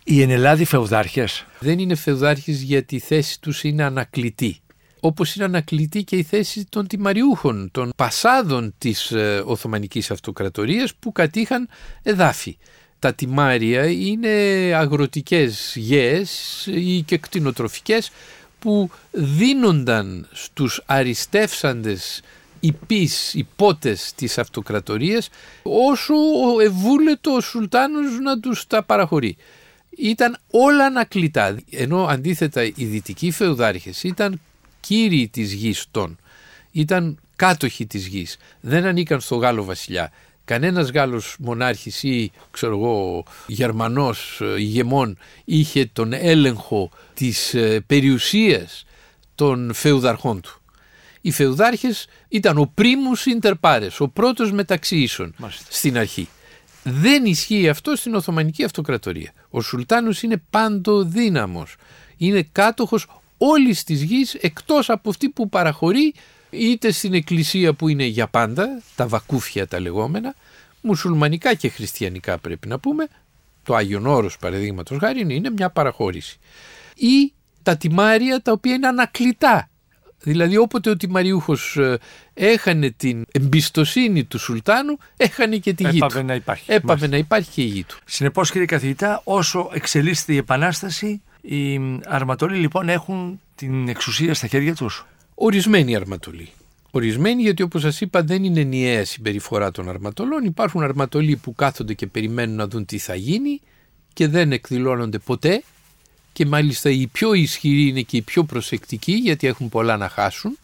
[0.04, 1.46] οι ενελάδοι φεουδάρχες.
[1.58, 4.60] Δεν είναι φεουδάρχες γιατί η θέση τους είναι ανακλητή.
[5.00, 11.12] Όπως είναι ανακλητή και η θέση των τιμαριούχων, των πασάδων της ε, Οθωμανικής Αυτοκρατορίας που
[11.12, 11.68] κατήχαν
[12.02, 12.58] εδάφη.
[12.98, 14.28] Τα τιμάρια είναι
[14.74, 18.10] αγροτικές γέες ή και κτηνοτροφικές
[18.58, 22.22] που δίνονταν στους αριστεύσαντες
[22.60, 25.28] υπείς, υπότες της αυτοκρατορίας
[25.62, 26.14] όσο
[26.62, 29.36] ευούλετο ο Σουλτάνος να τους τα παραχωρεί.
[29.98, 34.40] Ήταν όλα ανακλητά, ενώ αντίθετα οι δυτικοί φεουδάρχες ήταν
[34.80, 36.18] κύριοι της γης των,
[36.70, 40.12] ήταν κάτοχοι της γης, δεν ανήκαν στο Γάλλο βασιλιά.
[40.46, 48.84] Κανένας Γάλλος μονάρχης ή ξέρω εγώ Γερμανός ε, ηγεμόν είχε τον έλεγχο της ε, περιουσίας
[49.34, 50.60] των φεουδαρχών του.
[51.20, 53.52] Οι φεουδάρχες ήταν ο πρίμους ίντερ
[53.98, 55.34] ο πρώτος μεταξύ ίσων
[55.68, 56.28] στην αρχή.
[56.82, 59.32] Δεν ισχύει αυτό στην Οθωμανική Αυτοκρατορία.
[59.50, 61.76] Ο Σουλτάνος είναι παντοδύναμος.
[62.16, 63.06] Είναι κάτοχος
[63.38, 66.14] όλης της γης εκτός από αυτή που παραχωρεί
[66.50, 70.34] είτε στην εκκλησία που είναι για πάντα, τα βακούφια τα λεγόμενα,
[70.80, 73.08] μουσουλμανικά και χριστιανικά πρέπει να πούμε,
[73.62, 76.38] το Άγιον Όρος παραδείγματος χάρη είναι μια παραχώρηση
[76.96, 77.32] ή
[77.62, 79.68] τα τιμάρια τα οποία είναι ανακλητά.
[80.20, 81.98] Δηλαδή όποτε ο τιμαριούχος ε,
[82.34, 86.72] έχανε την εμπιστοσύνη του Σουλτάνου, έχανε και τη γη Έπαβε να υπάρχει.
[86.72, 87.98] Έπαβε να υπάρχει και η γη του.
[88.04, 94.74] Συνεπώς κύριε καθηγητά, όσο εξελίσσεται η Επανάσταση, οι αρματόλοι λοιπόν έχουν την εξουσία στα χέρια
[94.74, 95.06] τους.
[95.38, 96.48] Ορισμένοι αρματολοί.
[96.90, 100.44] Ορισμένοι γιατί όπως σας είπα δεν είναι ενιαία συμπεριφορά των αρματολών.
[100.44, 103.60] Υπάρχουν αρματολοί που κάθονται και περιμένουν να δουν τι θα γίνει
[104.12, 105.62] και δεν εκδηλώνονται ποτέ
[106.32, 110.58] και μάλιστα οι πιο ισχυροί είναι και οι πιο προσεκτικοί γιατί έχουν πολλά να χάσουν.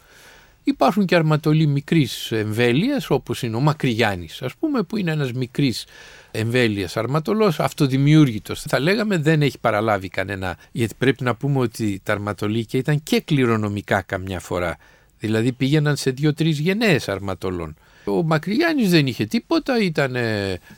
[0.64, 5.86] Υπάρχουν και αρματολοί μικρής εμβέλειας όπως είναι ο Μακρυγιάννης ας πούμε που είναι ένας μικρής
[6.30, 12.12] εμβέλειας αρματολός, αυτοδημιούργητος θα λέγαμε δεν έχει παραλάβει κανένα γιατί πρέπει να πούμε ότι τα
[12.12, 14.76] αρματολίκια ήταν και κληρονομικά καμιά φορά
[15.22, 17.76] δηλαδή πήγαιναν σε δύο-τρεις γενναίες αρματολών.
[18.04, 20.16] Ο Μακρυγιάννης δεν είχε τίποτα, ήταν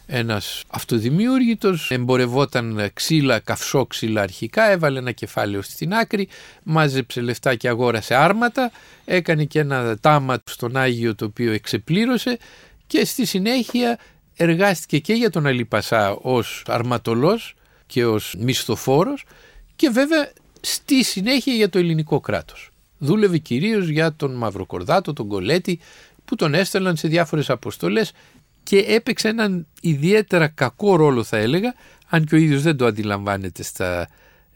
[0.06, 6.28] ένας αυτοδημιούργητος, εμπορευόταν ξύλα, καυσόξυλα αρχικά, έβαλε ένα κεφάλαιο στην άκρη,
[6.62, 8.70] μάζεψε λεφτά και αγόρασε άρματα,
[9.04, 12.38] έκανε και ένα τάμα στον Άγιο το οποίο εξεπλήρωσε
[12.86, 13.98] και στη συνέχεια
[14.36, 17.54] εργάστηκε και για τον Αλίπασά ως αρματολός
[17.86, 19.24] και ως μισθοφόρος
[19.76, 22.68] και βέβαια στη συνέχεια για το ελληνικό κράτος.
[22.98, 25.78] Δούλευε κυρίως για τον Μαυροκορδάτο, τον Κολέτη
[26.24, 28.12] που τον έστελναν σε διάφορες αποστολές
[28.62, 31.74] και έπαιξε έναν ιδιαίτερα κακό ρόλο θα έλεγα,
[32.08, 34.08] αν και ο ίδιος δεν το αντιλαμβάνεται στα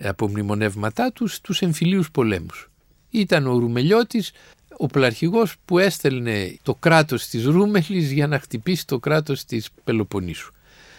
[0.03, 2.71] απομνημονεύματά τους, στους εμφυλίους πολέμους.
[3.11, 4.33] Ήταν ο Ρουμελιώτης,
[4.77, 10.53] ο πλαρχηγός που έστελνε το κράτος της Ρούμελης για να χτυπήσει το κράτος της Πελοποννήσου.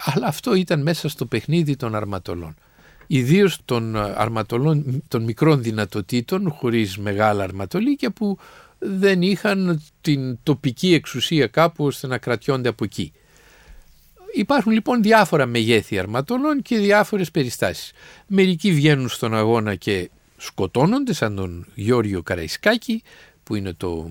[0.05, 2.55] Αλλά αυτό ήταν μέσα στο παιχνίδι των αρματολών.
[3.07, 8.37] Ιδίως των αρματολών των μικρών δυνατοτήτων χωρίς μεγάλα αρματολίκια που
[8.79, 13.13] δεν είχαν την τοπική εξουσία κάπου ώστε να κρατιόνται από εκεί.
[14.33, 17.91] Υπάρχουν λοιπόν διάφορα μεγέθη αρματολών και διάφορες περιστάσεις.
[18.27, 23.03] Μερικοί βγαίνουν στον αγώνα και σκοτώνονται σαν τον Γιώργιο Καραϊσκάκη
[23.43, 24.09] που είναι το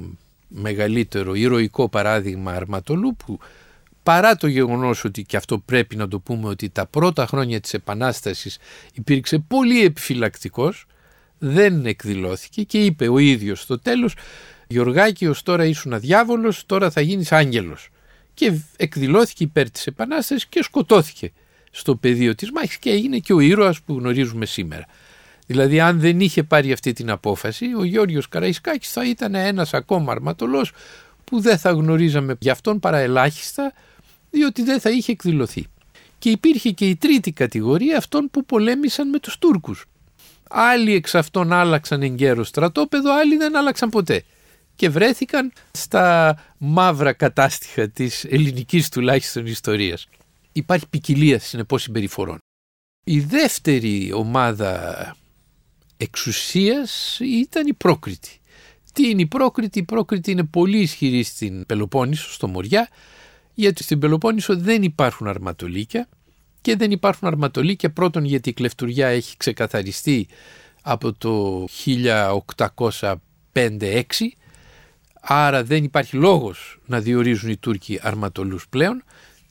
[0.48, 3.38] μεγαλύτερο ηρωικό παράδειγμα αρματολού που
[4.02, 7.74] παρά το γεγονός ότι και αυτό πρέπει να το πούμε ότι τα πρώτα χρόνια της
[7.74, 8.58] Επανάστασης
[8.94, 10.86] υπήρξε πολύ επιφυλακτικός
[11.38, 14.14] δεν εκδηλώθηκε και είπε ο ίδιος στο τέλος
[14.70, 17.88] Γιωργάκη ως τώρα ήσουν αδιάβολος, τώρα θα γίνεις άγγελος.
[18.34, 21.32] Και εκδηλώθηκε υπέρ της Επανάστασης και σκοτώθηκε
[21.70, 24.86] στο πεδίο της μάχης και έγινε και ο ήρωας που γνωρίζουμε σήμερα.
[25.46, 30.12] Δηλαδή αν δεν είχε πάρει αυτή την απόφαση ο Γιώργος Καραϊσκάκης θα ήταν ένας ακόμα
[30.12, 30.72] αρματολός
[31.24, 33.72] που δεν θα γνωρίζαμε για αυτόν παρά ελάχιστα
[34.30, 35.66] διότι δεν θα είχε εκδηλωθεί.
[36.18, 39.84] Και υπήρχε και η τρίτη κατηγορία αυτών που πολέμησαν με τους Τούρκους.
[40.48, 44.24] Άλλοι εξ αυτών άλλαξαν εγκαίρως στρατόπεδο, άλλοι δεν άλλαξαν ποτέ
[44.78, 50.08] και βρέθηκαν στα μαύρα κατάστοιχα της ελληνικής τουλάχιστον ιστορίας.
[50.52, 52.38] Υπάρχει ποικιλία συνεπώς συμπεριφορών.
[53.04, 55.16] Η δεύτερη ομάδα
[55.96, 58.38] εξουσίας ήταν η Πρόκριτη.
[58.92, 62.88] Τι είναι η Πρόκριτη, η Πρόκριτη είναι πολύ ισχυρή στην Πελοπόννησο, στο Μοριά,
[63.54, 66.08] γιατί στην Πελοπόννησο δεν υπάρχουν αρματολίκια
[66.60, 70.28] και δεν υπάρχουν αρματολοί και πρώτον γιατί η κλεφτουριά έχει ξεκαθαριστεί
[70.82, 73.16] από το 1805-6
[75.30, 79.02] άρα δεν υπάρχει λόγος να διορίζουν οι Τούρκοι αρματολούς πλέον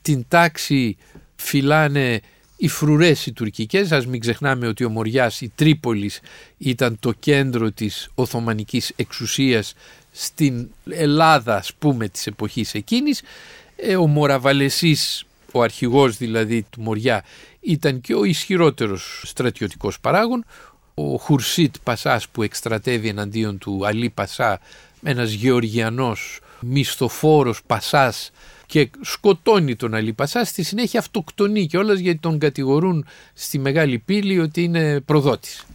[0.01, 0.97] την τάξη
[1.35, 2.21] φυλάνε
[2.57, 6.19] οι φρουρές οι τουρκικές, ας μην ξεχνάμε ότι ο Μοριάς η Τρίπολης
[6.57, 9.73] ήταν το κέντρο της Οθωμανικής εξουσίας
[10.11, 13.21] στην Ελλάδα ας πούμε της εποχής εκείνης.
[13.75, 17.23] Ε, ο Μοραβαλεσής, ο αρχηγός δηλαδή του Μοριά,
[17.59, 20.45] ήταν και ο ισχυρότερος στρατιωτικός παράγων.
[20.93, 24.59] Ο Χουρσίτ Πασάς που εκστρατεύει εναντίον του Αλή Πασά,
[25.03, 28.31] ένας γεωργιανός μισθοφόρος Πασάς
[28.65, 33.99] και σκοτώνει τον Αλή Πασά, στη συνέχεια αυτοκτονεί και όλας γιατί τον κατηγορούν στη μεγάλη
[33.99, 35.65] πύλη ότι είναι προδότης.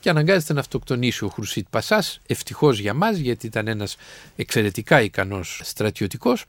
[0.00, 3.96] Και αναγκάζεται να αυτοκτονήσει ο Χρουσίτ Πασάς, ευτυχώς για μας γιατί ήταν ένας
[4.36, 6.44] εξαιρετικά ικανός στρατιωτικός.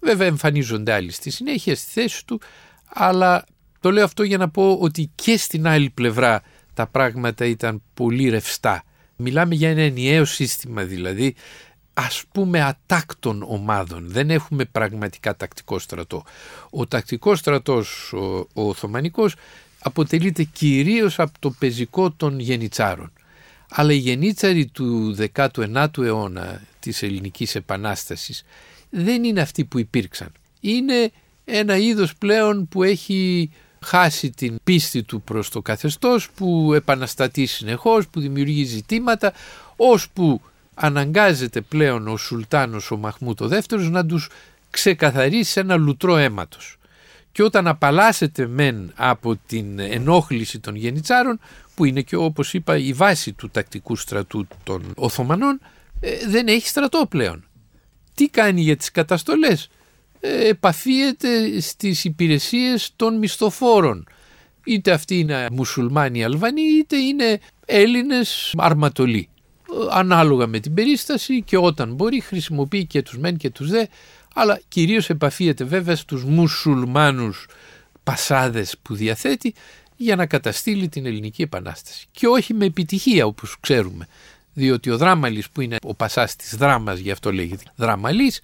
[0.00, 2.40] Βέβαια εμφανίζονται άλλοι στη συνέχεια στη θέση του,
[2.88, 3.44] αλλά
[3.80, 6.42] το λέω αυτό για να πω ότι και στην άλλη πλευρά
[6.74, 8.84] τα πράγματα ήταν πολύ ρευστά.
[9.16, 11.34] Μιλάμε για ένα ενιαίο σύστημα δηλαδή
[11.94, 14.04] ας πούμε ατάκτων ομάδων.
[14.08, 16.24] Δεν έχουμε πραγματικά τακτικό στρατό.
[16.70, 19.34] Ο τακτικός στρατός, ο, ο Οθωμανικός,
[19.78, 23.12] αποτελείται κυρίως από το πεζικό των γενιτσάρων.
[23.68, 28.44] Αλλά οι γενίτσαροι του 19ου αιώνα της ελληνικής επανάστασης
[28.90, 30.32] δεν είναι αυτοί που υπήρξαν.
[30.60, 31.10] Είναι
[31.44, 33.50] ένα είδος πλέον που έχει
[33.84, 39.32] χάσει την πίστη του προς το καθεστώς, που επαναστατεί συνεχώς, που δημιουργεί ζητήματα,
[39.76, 40.40] ώσπου
[40.74, 44.28] αναγκάζεται πλέον ο Σουλτάνος ο Μαχμού το δεύτερος να τους
[44.70, 46.76] ξεκαθαρίσει ένα λουτρό αίματος.
[47.32, 51.40] Και όταν απαλλάσσεται μεν από την ενόχληση των γενιτσάρων
[51.74, 55.60] που είναι και όπως είπα η βάση του τακτικού στρατού των Οθωμανών
[56.00, 57.44] ε, δεν έχει στρατό πλέον.
[58.14, 59.68] Τι κάνει για τις καταστολές;
[60.26, 64.06] Ε, επαφίεται στις υπηρεσίες των μισθοφόρων.
[64.64, 69.28] Είτε αυτοί είναι μουσουλμάνοι Αλβανοί είτε είναι Έλληνες αρματολοί
[69.90, 73.84] ανάλογα με την περίσταση και όταν μπορεί χρησιμοποιεί και τους μεν και τους δε
[74.34, 77.46] αλλά κυρίως επαφίεται βέβαια στους μουσουλμάνους
[78.02, 79.54] πασάδες που διαθέτει
[79.96, 82.06] για να καταστήλει την ελληνική επανάσταση.
[82.10, 84.06] Και όχι με επιτυχία όπως ξέρουμε,
[84.52, 88.40] διότι ο Δράμαλης που είναι ο πασάς της δράμας, γι' αυτό λέγεται Δράμαλης,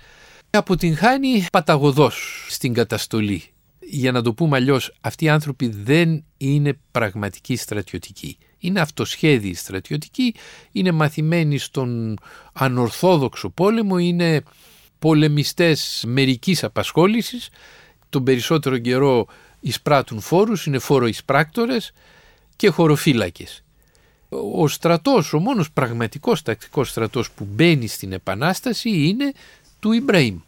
[0.51, 3.43] αποτυγχάνει παταγωδός στην καταστολή.
[3.81, 10.35] Για να το πούμε αλλιώς, αυτοί οι άνθρωποι δεν είναι πραγματικοί στρατιωτικοί είναι αυτοσχέδιοι στρατιωτικοί,
[10.73, 12.19] είναι μαθημένοι στον
[12.53, 14.43] ανορθόδοξο πόλεμο, είναι
[14.99, 17.49] πολεμιστές μερικής απασχόλησης,
[18.09, 19.27] τον περισσότερο καιρό
[19.61, 21.93] εισπράττουν φόρους, είναι φόρο εισπράκτορες
[22.57, 23.65] και χωροφύλακες.
[24.55, 29.33] Ο στρατός, ο μόνος πραγματικός τακτικός στρατός που μπαίνει στην Επανάσταση είναι
[29.81, 30.38] του Ιμπραήμ,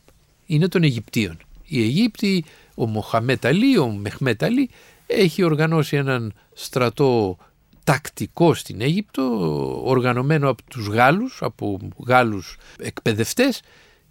[0.46, 1.36] είναι των Αιγυπτίων.
[1.64, 4.70] Οι Αιγύπτιοι, ο Μοχαμέτ Αλή, ο Μεχμέτ Αλή,
[5.06, 7.36] έχει οργανώσει έναν στρατό
[7.84, 9.22] τακτικό στην Αίγυπτο,
[9.84, 13.60] οργανωμένο από τους Γάλλους, από Γάλλους εκπαιδευτές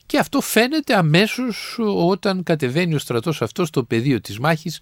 [0.06, 4.80] και αυτό φαίνεται αμέσως όταν κατεβαίνει ο στρατός αυτός στο πεδίο της μάχης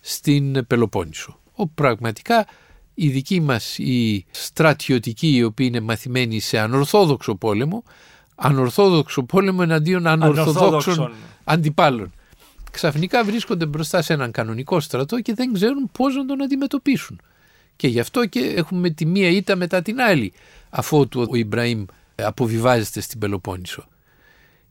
[0.00, 1.40] στην Πελοπόννησο.
[1.54, 2.46] Ο πραγματικά
[2.94, 7.82] οι δικοί μας οι στρατιωτικοί οι οποίοι είναι μαθημένοι σε ανορθόδοξο πόλεμο,
[8.42, 11.12] ανορθόδοξο πόλεμο εναντίον ανορθοδόξων
[11.44, 12.12] αντιπάλων.
[12.70, 17.20] Ξαφνικά βρίσκονται μπροστά σε έναν κανονικό στρατό και δεν ξέρουν πώς να τον αντιμετωπίσουν.
[17.76, 20.32] Και γι' αυτό και έχουμε τη μία ήττα μετά την άλλη
[20.70, 23.86] αφού ο Ιμπραήμ αποβιβάζεται στην Πελοπόννησο.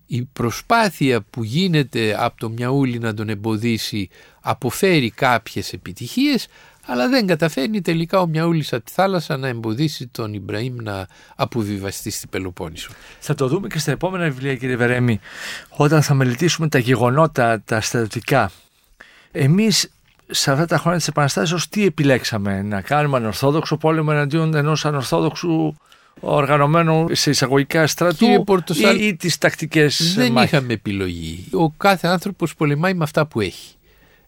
[0.06, 4.10] Η προσπάθεια που γίνεται από το Μιαούλι να τον εμποδίσει
[4.42, 6.48] αποφέρει κάποιες επιτυχίες
[6.86, 12.10] αλλά δεν καταφέρνει τελικά ο Μιαούλης από τη θάλασσα να εμποδίσει τον Ιμπραήμ να αποβιβαστεί
[12.10, 12.89] στην Πελοπόννησο.
[13.20, 15.20] Θα το δούμε και στα επόμενα βιβλία κύριε Βερέμι
[15.70, 18.52] όταν θα μελετήσουμε τα γεγονότα τα στρατιωτικά.
[19.32, 19.91] Εμείς
[20.28, 25.74] σε αυτά τα χρόνια της Επαναστάσεως τι επιλέξαμε, να κάνουμε ανορθόδοξο πόλεμο εναντίον ενός ανορθόδοξου
[26.20, 31.48] οργανωμένου σε εισαγωγικά στρατού ή, ή τις τακτικές Δεν είχαμε επιλογή.
[31.54, 33.76] Ο κάθε άνθρωπος πολεμάει με αυτά που έχει.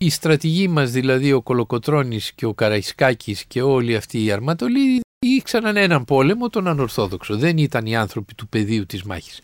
[0.04, 5.78] Η στρατηγοί μας δηλαδή ο Κολοκοτρώνης και ο Καραϊσκάκης και όλοι αυτοί οι αρματολοί ήξεραν
[5.78, 7.38] έναν πόλεμο, τον ανορθόδοξο.
[7.38, 9.40] Δεν ήταν οι άνθρωποι του πεδίου της μάχης.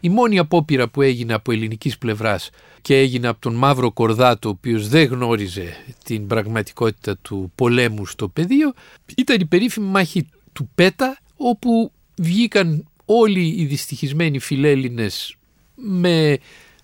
[0.00, 2.50] Η μόνη απόπειρα που έγινε από ελληνικής πλευράς
[2.82, 8.28] και έγινε από τον Μαύρο Κορδάτο, ο οποίος δεν γνώριζε την πραγματικότητα του πολέμου στο
[8.28, 8.72] πεδίο,
[9.16, 15.36] ήταν η περίφημη μάχη του Πέτα, όπου βγήκαν όλοι οι δυστυχισμένοι φιλέλληνες
[15.74, 16.38] με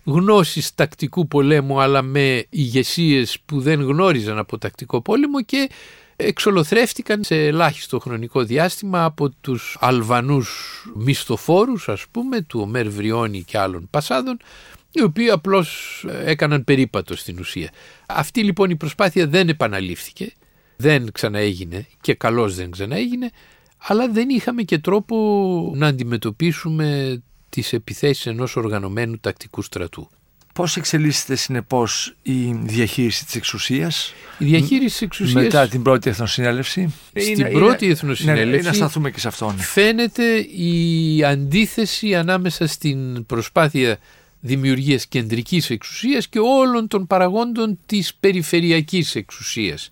[0.05, 5.71] γνώσεις τακτικού πολέμου αλλά με ηγεσίες που δεν γνώριζαν από τακτικό πόλεμο και
[6.17, 10.51] εξολοθρεύτηκαν σε ελάχιστο χρονικό διάστημα από τους Αλβανούς
[10.95, 14.37] μισθοφόρους ας πούμε του Ομέρ Βριώνη και άλλων Πασάδων
[14.93, 17.71] οι οποίοι απλώς έκαναν περίπατο στην ουσία.
[18.07, 20.33] Αυτή λοιπόν η προσπάθεια δεν επαναλήφθηκε,
[20.77, 23.31] δεν ξαναέγινε και καλώς δεν ξαναέγινε,
[23.77, 25.17] αλλά δεν είχαμε και τρόπο
[25.77, 30.09] να αντιμετωπίσουμε τις επιθέσεις ενός οργανωμένου τακτικού στρατού.
[30.55, 36.95] Πώς εξελίσσεται συνεπώς η διαχείριση της εξουσίας; Η διαχείριση της εξουσίας μετά την πρώτη εθνοσυνέλευση;
[37.17, 39.59] στην πρώτη Ναι, εθνοσυνέλευση να σταθούμε και σε αυτόν.
[39.59, 43.99] φαίνεται η αντίθεση ανάμεσα στην προσπάθεια
[44.41, 49.91] δημιουργίας κεντρικής εξουσίας και όλων των παραγόντων της περιφερειακής εξουσίας.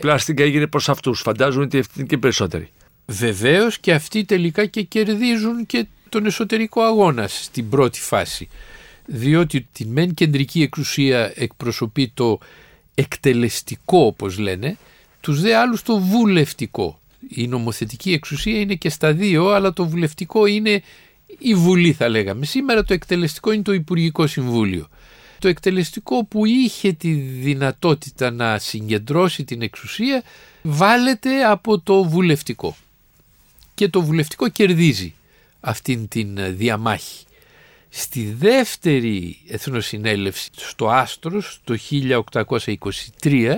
[0.00, 1.20] Πλάστικα έγινε προς αυτούς.
[1.20, 2.68] Φαντάζομαι ότι αυτή είναι και περισσότεροι.
[3.06, 8.48] Βεβαίως και αυτοί τελικά και κερδίζουν και τον εσωτερικό αγώνα στην πρώτη φάση.
[9.06, 12.38] Διότι τη μεν κεντρική εξουσία εκπροσωπεί το
[12.94, 14.76] εκτελεστικό όπως λένε,
[15.20, 17.00] τους δε άλλους το βουλευτικό.
[17.28, 20.82] Η νομοθετική εξουσία είναι και στα δύο, αλλά το βουλευτικό είναι
[21.38, 22.46] η Βουλή θα λέγαμε.
[22.46, 24.88] Σήμερα το εκτελεστικό είναι το Υπουργικό Συμβούλιο.
[25.38, 30.22] Το εκτελεστικό που είχε τη δυνατότητα να συγκεντρώσει την εξουσία
[30.62, 32.76] βάλεται από το βουλευτικό.
[33.74, 35.14] Και το βουλευτικό κερδίζει
[35.64, 37.24] αυτήν την ε, διαμάχη.
[37.88, 41.76] Στη δεύτερη εθνοσυνέλευση στο Άστρος το
[43.20, 43.50] 1823,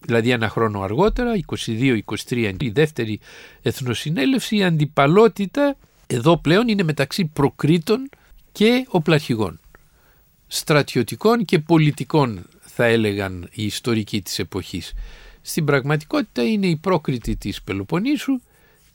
[0.00, 1.32] δηλαδή ένα χρόνο αργότερα,
[1.66, 3.20] 22-23 η δεύτερη
[3.62, 8.10] εθνοσυνέλευση, η αντιπαλότητα εδώ πλέον είναι μεταξύ προκρήτων
[8.52, 9.60] και οπλαρχηγών.
[10.46, 14.92] Στρατιωτικών και πολιτικών θα έλεγαν οι ιστορικοί της εποχής.
[15.42, 18.40] Στην πραγματικότητα είναι η πρόκριτη της Πελοποννήσου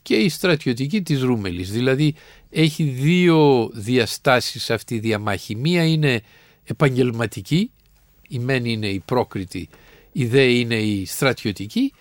[0.01, 1.71] και η στρατιωτική της Ρούμελης.
[1.71, 2.15] Δηλαδή
[2.49, 5.55] έχει δύο διαστάσεις αυτή η διαμάχη.
[5.55, 6.21] Μία είναι
[6.63, 7.71] επαγγελματική,
[8.27, 9.69] η μεν είναι η πρόκριτη,
[10.11, 11.93] η δε είναι η στρατιωτική.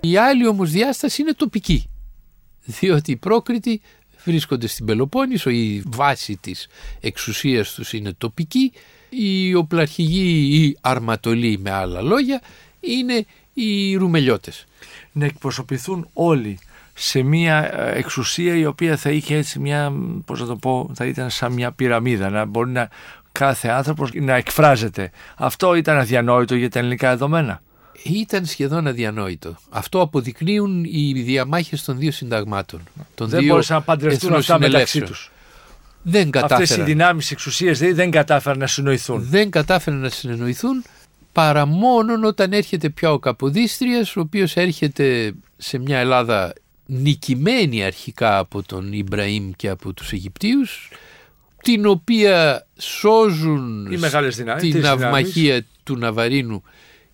[0.00, 1.88] Η άλλη όμως διάσταση είναι τοπική,
[2.64, 3.80] διότι οι πρόκριτοι
[4.24, 6.68] βρίσκονται στην Πελοπόννησο, η βάση της
[7.00, 8.72] εξουσίας τους είναι τοπική,
[9.08, 12.40] οι οπλαρχηγοί ή αρματολοί με άλλα λόγια
[12.80, 14.64] είναι οι ρουμελιώτες.
[15.12, 16.58] Να εκπροσωπηθούν όλοι
[16.94, 19.92] σε μια ε, εξουσία η οποία θα είχε έτσι μια,
[20.24, 22.88] πώς να το πω, θα ήταν σαν μια πυραμίδα, να μπορεί να
[23.32, 25.10] κάθε άνθρωπος να εκφράζεται.
[25.36, 27.62] Αυτό ήταν αδιανόητο για τα ελληνικά δεδομένα.
[28.02, 29.56] Ήταν σχεδόν αδιανόητο.
[29.70, 32.80] Αυτό αποδεικνύουν οι διαμάχες των δύο συνταγμάτων.
[33.14, 35.06] Των Δεν δύο μπορούσαν να παντρευτούν αυτά μεταξύ εθνοσυνελεύσεων.
[35.06, 35.30] τους.
[36.02, 36.62] Δεν κατάφεραν.
[36.62, 39.26] Αυτές οι δυνάμεις εξουσίας δηλαδή δεν κατάφεραν να συνοηθούν.
[39.30, 40.84] δεν κατάφεραν να συνεννοηθούν
[41.32, 46.52] παρά μόνον όταν έρχεται πια ο Καποδίστριας ο οποίος έρχεται σε μια Ελλάδα
[46.86, 50.90] νικημένη αρχικά από τον Ιμπραήμ και από τους Αιγυπτίους
[51.62, 56.62] την οποία σώζουν Οι μεγάλες δυνάμεις, την τις ναυμαχία του Ναβαρίνου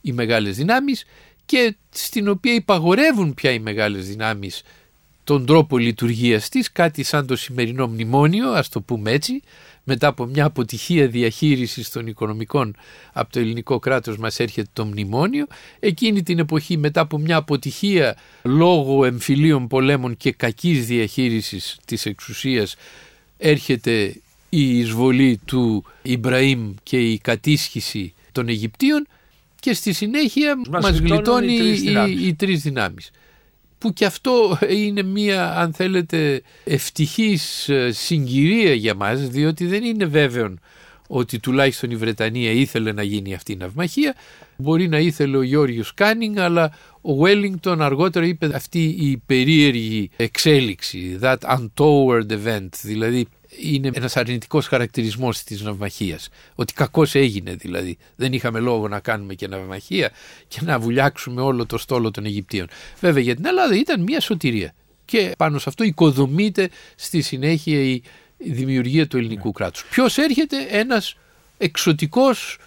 [0.00, 1.04] οι μεγάλες δυνάμεις
[1.46, 4.62] και στην οποία υπαγορεύουν πια οι μεγάλες δυνάμεις
[5.30, 9.42] τον τρόπο λειτουργίας της, κάτι σαν το σημερινό μνημόνιο, ας το πούμε έτσι,
[9.84, 12.76] μετά από μια αποτυχία διαχείρισης των οικονομικών
[13.12, 15.46] από το ελληνικό κράτος μας έρχεται το μνημόνιο.
[15.80, 22.76] Εκείνη την εποχή μετά από μια αποτυχία λόγω εμφυλίων πολέμων και κακής διαχείρισης της εξουσίας
[23.38, 24.14] έρχεται
[24.48, 29.06] η εισβολή του Ιμπραήμ και η κατίσχυση των Αιγυπτίων
[29.60, 32.26] και στη συνέχεια Μας μας, γλιτώνουν γλιτώνει οι τρεις οι, δυνάμεις.
[32.26, 33.10] οι τρεις δυνάμεις
[33.80, 40.04] που και αυτό είναι μία αν θέλετε ευτυχής ε, συγκυρία για μας διότι δεν είναι
[40.04, 40.54] βέβαιο
[41.08, 44.14] ότι τουλάχιστον η Βρετανία ήθελε να γίνει αυτή η ναυμαχία.
[44.56, 51.18] Μπορεί να ήθελε ο Γιώργος Canning αλλά ο Wellington αργότερα είπε αυτή η περίεργη εξέλιξη,
[51.22, 53.26] that untoward event, δηλαδή
[53.58, 56.28] είναι ένας αρνητικός χαρακτηρισμός της ναυμαχίας.
[56.54, 57.98] Ότι κακώς έγινε δηλαδή.
[58.16, 60.10] Δεν είχαμε λόγο να κάνουμε και ναυμαχία
[60.48, 62.68] και να βουλιάξουμε όλο το στόλο των Αιγυπτίων.
[63.00, 64.74] Βέβαια για την Ελλάδα ήταν μια σωτηρία.
[65.04, 68.02] Και πάνω σε αυτό οικοδομείται στη συνέχεια η
[68.36, 69.84] δημιουργία του ελληνικού κράτους.
[69.90, 71.16] Ποιος έρχεται; Ένας
[71.58, 72.58] εξωτικός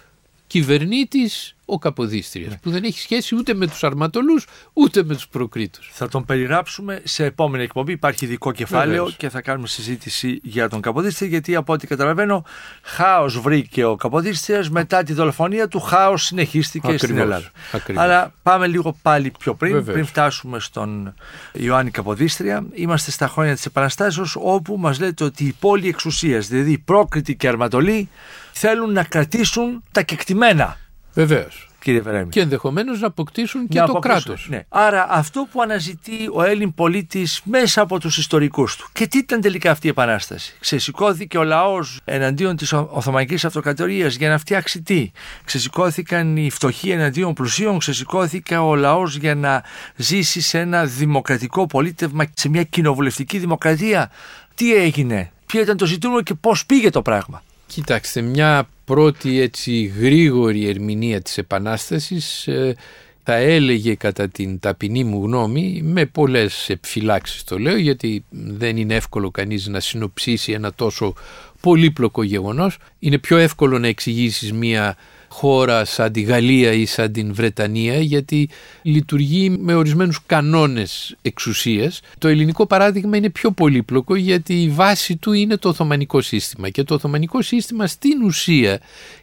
[0.46, 5.90] κυβερνήτης ο Καποδίστριας που δεν έχει σχέση ούτε με τους αρματολούς ούτε με τους προκρίτους.
[5.92, 7.92] Θα τον περιγράψουμε σε επόμενη εκπομπή.
[7.92, 9.16] Υπάρχει ειδικό κεφάλαιο Βεβαίως.
[9.16, 11.28] και θα κάνουμε συζήτηση για τον Καποδίστρια.
[11.30, 12.44] Γιατί από ό,τι καταλαβαίνω,
[12.82, 15.80] χάος βρήκε ο Καποδίστριας μετά τη δολοφονία του.
[15.80, 17.50] Χάος συνεχίστηκε στην Ακριβώς, Ελλάδα.
[17.72, 18.02] ακριβώς.
[18.02, 19.94] Αλλά πάμε λίγο πάλι πιο πριν, Βεβαίως.
[19.94, 21.14] πριν φτάσουμε στον
[21.52, 22.64] Ιωάννη Καποδίστρια.
[22.72, 27.36] Είμαστε στα χρόνια της Επαναστάσεως, όπου μας λέτε ότι οι πόλοι εξουσίας, δηλαδή οι πρόκριτοι
[27.36, 28.08] και αρματολοί,
[28.52, 30.76] θέλουν να κρατήσουν τα κεκτημένα.
[31.14, 31.68] Βεβαίως.
[31.80, 32.28] Κύριε Βερέμι.
[32.28, 34.46] Και ενδεχομένως να αποκτήσουν και Να το αποκτήσουν, κράτος.
[34.50, 34.64] Ναι.
[34.68, 38.88] Άρα αυτό που αναζητεί ο Έλλην πολίτης μέσα από τους ιστορικούς του.
[38.92, 44.14] Και τι ήταν τελικά αυτή η επανάσταση; Ξεσηκώθηκε ο λαός εναντίον της Ο- Οθωμανικής Αυτοκρατορίας
[44.14, 45.10] για να φτιάξει τι;
[45.44, 47.78] Ξεσηκώθηκαν οι φτωχοί εναντίον πλουσίων.
[47.78, 49.62] Ξεσηκώθηκε ο λαός για να
[49.96, 54.10] ζήσει σε ένα δημοκρατικό πολίτευμα, σε μια κοινοβουλευτική δημοκρατία.
[54.54, 59.82] Τι έγινε; Ποιο ήταν το ζητούμενο και πώς πήγε το πράγμα; Κοιτάξτε, μια πρώτη έτσι
[59.82, 62.76] γρήγορη ερμηνεία της Επανάστασης ε,
[63.22, 68.94] θα έλεγε κατά την ταπεινή μου γνώμη με πολλές επιφυλάξεις το λέω γιατί δεν είναι
[68.94, 71.14] εύκολο κανείς να συνοψίσει ένα τόσο
[71.60, 72.78] πολύπλοκο γεγονός.
[72.98, 74.96] Είναι πιο εύκολο να εξηγήσεις μια
[75.34, 78.48] χώρα σαν τη Γαλλία ή σαν την Βρετανία γιατί
[78.82, 82.00] λειτουργεί με ορισμένους κανόνες εξουσίας.
[82.18, 86.82] Το ελληνικό παράδειγμα είναι πιο πολύπλοκο γιατί η βάση του είναι το Οθωμανικό σύστημα και
[86.82, 88.80] το Οθωμανικό σύστημα στην ουσία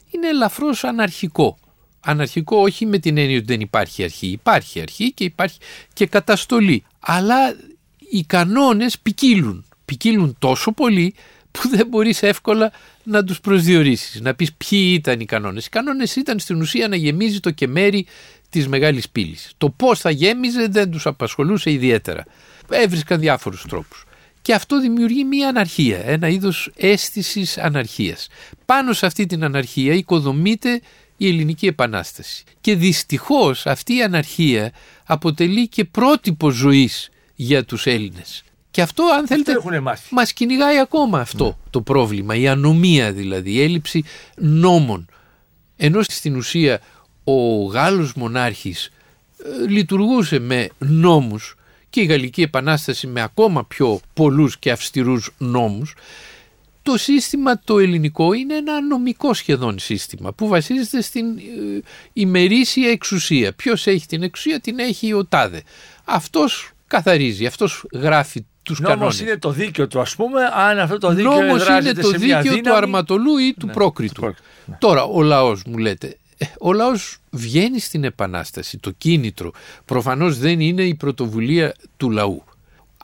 [0.10, 1.58] είναι ελαφρώς αναρχικό.
[2.00, 4.28] Αναρχικό όχι με την έννοια ότι δεν υπάρχει αρχή.
[4.28, 5.58] Υπάρχει αρχή και υπάρχει
[5.94, 6.84] και καταστολή.
[7.00, 7.56] Αλλά
[8.12, 9.66] οι κανόνες ποικίλουν.
[9.86, 11.14] Ποικίλουν τόσο πολύ
[11.52, 12.72] που δεν μπορείς εύκολα
[13.04, 15.66] να τους προσδιορίσεις, να πεις ποιοι ήταν οι κανόνες.
[15.66, 18.06] Οι κανόνες ήταν στην ουσία να γεμίζει το κεμέρι
[18.50, 19.52] της μεγάλης πύλης.
[19.58, 22.26] Το πώς θα γέμιζε δεν τους απασχολούσε ιδιαίτερα.
[22.70, 24.06] Έβρισκαν διάφορους τρόπους.
[24.42, 28.28] Και αυτό δημιουργεί μια αναρχία, ένα είδος αίσθησης αναρχίας.
[28.66, 30.82] Πάνω σε αυτή την αναρχία οικοδομείται
[31.18, 32.44] η ελληνική επανάσταση.
[32.62, 34.72] Και δυστυχώς αυτή η αναρχία
[35.06, 38.44] αποτελεί και πρότυπο ζωής για τους Έλληνες.
[38.72, 39.54] Και αυτό αν θέλετε
[40.10, 41.54] μας κυνηγάει ακόμα αυτό ναι.
[41.70, 44.04] το πρόβλημα, η ανομία δηλαδή, η έλλειψη
[44.36, 45.10] νόμων.
[45.78, 46.82] Ενώ στην ουσία
[47.24, 48.92] ο Γάλλος μονάρχης
[49.38, 51.56] ε, λειτουργούσε με νόμους
[51.90, 55.96] και η Γαλλική Επανάσταση με ακόμα πιο πολλούς και αυστηρούς νόμους,
[56.82, 61.42] το σύστημα το ελληνικό είναι ένα νομικό σχεδόν σύστημα που βασίζεται στην ε,
[62.14, 63.54] ημερήσια εξουσία.
[63.54, 65.64] Ποιος έχει την εξουσία την έχει ο τάδε.
[66.06, 71.14] Αυτός καθαρίζει, αυτός γράφει τους Νόμος είναι το δίκαιο του ας πούμε, αν αυτό το
[71.14, 74.26] δίκαιο Νόμος είναι το δίκαιο του αρματολού ή του ναι, πρόκριτου.
[74.26, 74.78] Ναι.
[74.80, 79.52] Τώρα ο λαός μου λέτε, ε, ο λαός βγαίνει στην επανάσταση, το κίνητρο
[79.86, 82.44] προφανώς δεν είναι η πρωτοβουλία του λαού.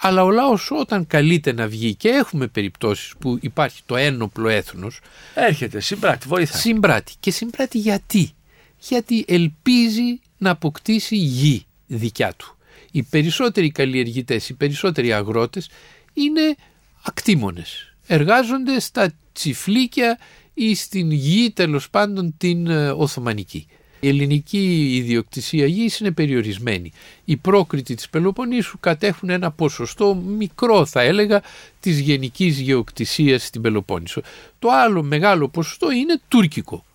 [0.02, 5.00] Αλλά ο λαός όταν καλείται να βγει και έχουμε περιπτώσεις που υπάρχει το ένοπλο έθνος
[5.34, 6.62] έρχεται, συμπράτη, βοηθάει.
[6.62, 8.32] Συμπράτη και συμπράτη γιατί;
[8.80, 12.57] Γιατί ελπίζει να αποκτήσει γη δικιά του
[12.98, 15.70] οι περισσότεροι καλλιεργητές, οι περισσότεροι αγρότες
[16.14, 16.56] είναι
[17.02, 17.96] ακτήμονες.
[18.08, 20.20] Εργάζονται στα τσιφλίκια
[20.54, 23.68] ή στην γη τέλος πάντων την ε, Οθωμανική.
[24.00, 26.92] Η ελληνική ιδιοκτησία γης είναι περιορισμένη.
[27.26, 31.42] Οι πρόκριτοι της Πελοποννήσου κατέχουν ένα ποσοστό μικρό θα έλεγα
[31.80, 34.22] της γενικής γεωκτησίας στην Πελοπόννησο.
[34.60, 36.86] Το άλλο μεγάλο ποσοστό είναι τουρκικό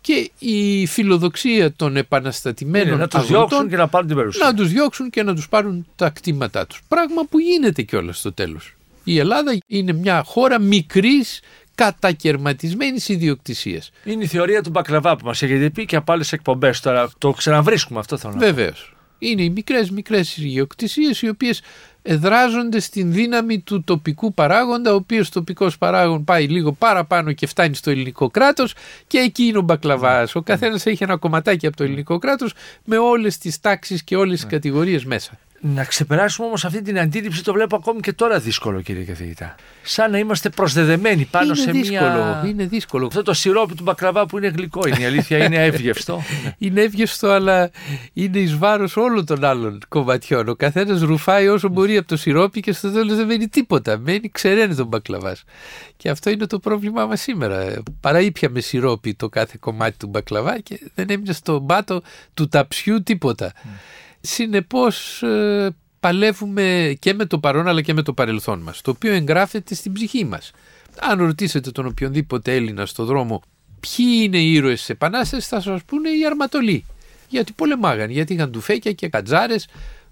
[0.00, 4.46] και η φιλοδοξία των επαναστατημένων είναι, να τους διώξουν και να πάρουν την περιουσία.
[4.46, 6.82] Να τους διώξουν και να τους πάρουν τα κτήματά τους.
[6.88, 8.74] Πράγμα που γίνεται κιόλας στο τέλος.
[9.04, 11.40] Η Ελλάδα είναι μια χώρα μικρής
[11.74, 13.90] κατακαιρματισμένης ιδιοκτησίας.
[14.04, 17.10] Είναι η θεωρία του Μπακλαβά που μας έχετε πει και από άλλες εκπομπές τώρα.
[17.18, 18.92] Το ξαναβρίσκουμε αυτό θέλω να Βεβαίως.
[19.18, 21.62] Είναι οι μικρές μικρές ιδιοκτησίες οι οποίες
[22.02, 27.74] εδράζονται στην δύναμη του τοπικού παράγοντα, ο οποίος τοπικός παράγον πάει λίγο παραπάνω και φτάνει
[27.74, 28.74] στο ελληνικό κράτος
[29.06, 30.34] και εκεί είναι ο μπακλαβάς.
[30.34, 32.54] Ο καθένας έχει ένα κομματάκι από το ελληνικό κράτος
[32.84, 34.50] με όλες τις τάξεις και όλες τις ναι.
[34.50, 35.38] κατηγορίες μέσα.
[35.60, 39.54] Να ξεπεράσουμε όμως αυτή την αντίληψη το βλέπω ακόμη και τώρα δύσκολο, κύριε καθηγητά.
[39.82, 42.44] Σαν να είμαστε προσδεδεμένοι πάνω είναι σε δύσκολο, μια.
[42.46, 43.06] Είναι δύσκολο.
[43.06, 46.22] Αυτό το σιρόπι του μπακλαβά που είναι γλυκό είναι η αλήθεια, είναι εύγευστο.
[46.58, 47.70] είναι εύγευστο, αλλά
[48.12, 50.48] είναι εις βάρος όλων των άλλων κομματιών.
[50.48, 53.98] Ο καθένας ρουφάει όσο μπορεί από το σιρόπι και στο τέλος δεν μένει τίποτα.
[53.98, 55.44] Μένει ξεραίνει τον μπακλαβάς.
[55.96, 57.82] Και αυτό είναι το πρόβλημά μας σήμερα.
[58.00, 62.02] Παραήπια με σιρόπι το κάθε κομμάτι του μπακλαβά και δεν έμεινε στον πάτο
[62.34, 63.52] του ταψιού τίποτα.
[64.18, 64.28] Mm.
[64.30, 69.12] Συνεπώς ε, παλεύουμε και με το παρόν αλλά και με το παρελθόν μας, το οποίο
[69.12, 70.50] εγγράφεται στην ψυχή μας.
[71.00, 73.42] Αν ρωτήσετε τον οποιονδήποτε Έλληνα στο δρόμο
[73.80, 76.84] ποιοι είναι οι ήρωες της Επανάστασης θα σας πούνε οι αρματολοί.
[77.28, 79.68] Γιατί πολεμάγαν, γιατί είχαν τουφέκια και κατζάρες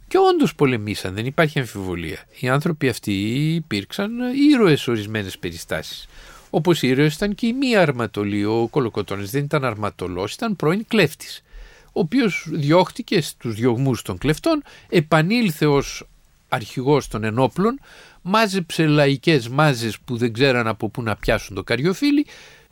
[0.08, 2.18] και όντως πολεμήσαν, δεν υπάρχει αμφιβολία.
[2.40, 3.12] Οι άνθρωποι αυτοί
[3.54, 4.10] υπήρξαν
[4.52, 6.06] ήρωες σε ορισμένες περιστάσεις.
[6.50, 8.44] Όπως ήρωες ήταν και η μία αρματολή.
[8.44, 11.42] Ο Κολοκοτώνης δεν ήταν αρματολός, ήταν πρώην κλέφτης
[11.96, 16.08] ο οποίος διώχτηκε στους διωγμούς των κλεφτών, επανήλθε ως
[16.48, 17.80] αρχηγός των ενόπλων,
[18.22, 22.26] μάζεψε λαϊκές μάζες που δεν ξέραν από πού να πιάσουν το καριοφύλι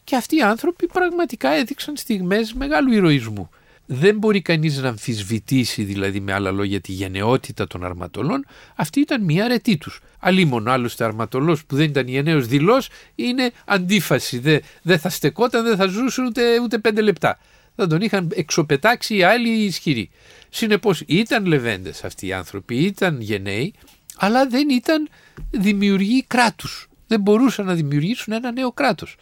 [0.05, 3.51] και αυτοί οι άνθρωποι πραγματικά έδειξαν στιγμές μεγάλου ηρωισμού.
[3.87, 9.25] Δεν μπορεί κανείς να αμφισβητήσει δηλαδή με άλλα λόγια τη γενναιότητα των αρματολών, αυτή ήταν
[9.25, 10.01] μια αρετή τους.
[10.19, 15.77] Αλλήμον άλλωστε αρματολός που δεν ήταν γενναίος δηλός είναι αντίφαση, δεν δε θα στεκόταν, δεν
[15.77, 17.39] θα ζούσε ούτε, ούτε πέντε λεπτά
[17.77, 20.11] θα τον είχαν εξοπετάξει οι άλλοι ισχυροί.
[20.49, 23.75] Συνεπώς ήταν λεβέντες αυτοί οι άνθρωποι, ήταν γενναίοι,
[24.17, 25.09] αλλά δεν ήταν
[25.51, 26.89] δημιουργοί κράτους.
[27.07, 29.17] Δεν μπορούσαν να δημιουργήσουν ένα νέο κράτος.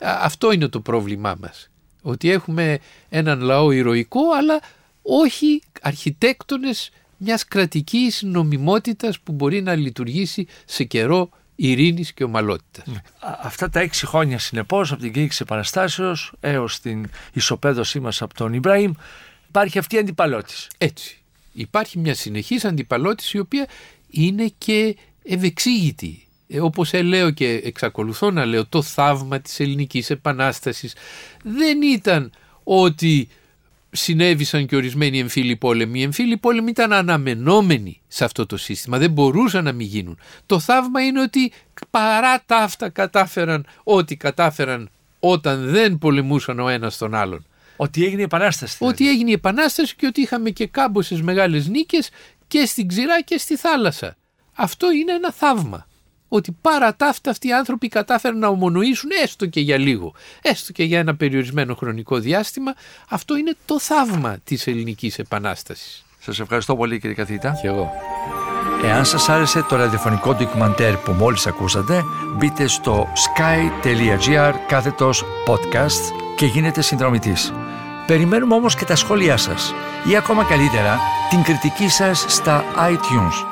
[0.00, 1.70] Αυτό είναι το πρόβλημά μας.
[2.02, 2.78] Ότι έχουμε
[3.08, 4.60] έναν λαό ηρωικό, αλλά
[5.02, 12.86] όχι αρχιτέκτονες μιας κρατικής νομιμότητας που μπορεί να λειτουργήσει σε καιρό ειρήνης και ομαλότητας.
[12.86, 13.02] Ναι.
[13.42, 18.52] Αυτά τα έξι χρόνια συνεπώς από την κήρυξη Επαναστάσεως έως την ισοπαίδωσή μας από τον
[18.52, 18.92] Ιμπραήμ
[19.48, 20.68] υπάρχει αυτή η αντιπαλώτηση.
[20.78, 21.16] Έτσι.
[21.52, 23.68] Υπάρχει μια συνεχής αντιπαλώτηση η οποία
[24.10, 26.26] είναι και ευεξήγητη.
[26.48, 30.94] Ε, όπως λέω και εξακολουθώ να λέω το θαύμα της ελληνικής επανάστασης
[31.42, 32.32] δεν ήταν
[32.62, 33.28] ότι
[33.92, 36.00] συνέβησαν και ορισμένοι εμφύλοι πόλεμοι.
[36.00, 40.18] Οι εμφύλοι πόλεμοι ήταν αναμενόμενοι σε αυτό το σύστημα, δεν μπορούσαν να μην γίνουν.
[40.46, 41.52] Το θαύμα είναι ότι
[41.90, 44.90] παρά τα αυτά κατάφεραν ό,τι κατάφεραν
[45.20, 47.46] όταν δεν πολεμούσαν ο ένας τον άλλον.
[47.76, 48.76] Ότι έγινε η Επανάσταση.
[48.78, 49.02] Δηλαδή.
[49.02, 52.10] Ότι έγινε η Επανάσταση και ότι είχαμε και κάμποσες μεγάλες νίκες
[52.48, 54.16] και στην ξηρά και στη θάλασσα.
[54.54, 55.86] Αυτό είναι ένα θαύμα
[56.34, 60.72] ότι παρά τα αυτά αυτοί οι άνθρωποι κατάφεραν να ομονοήσουν έστω και για λίγο, έστω
[60.72, 62.74] και για ένα περιορισμένο χρονικό διάστημα.
[63.08, 66.04] Αυτό είναι το θαύμα της ελληνικής επανάστασης.
[66.20, 67.58] Σας ευχαριστώ πολύ κύριε καθηγητά.
[67.60, 67.90] Και εγώ.
[68.84, 72.02] Εάν σας άρεσε το ραδιοφωνικό ντοκιμαντέρ που μόλις ακούσατε,
[72.36, 77.52] μπείτε στο sky.gr κάθετος podcast και γίνετε συνδρομητής.
[78.06, 79.74] Περιμένουμε όμως και τα σχόλιά σας
[80.10, 80.98] ή ακόμα καλύτερα
[81.30, 83.51] την κριτική σας στα iTunes.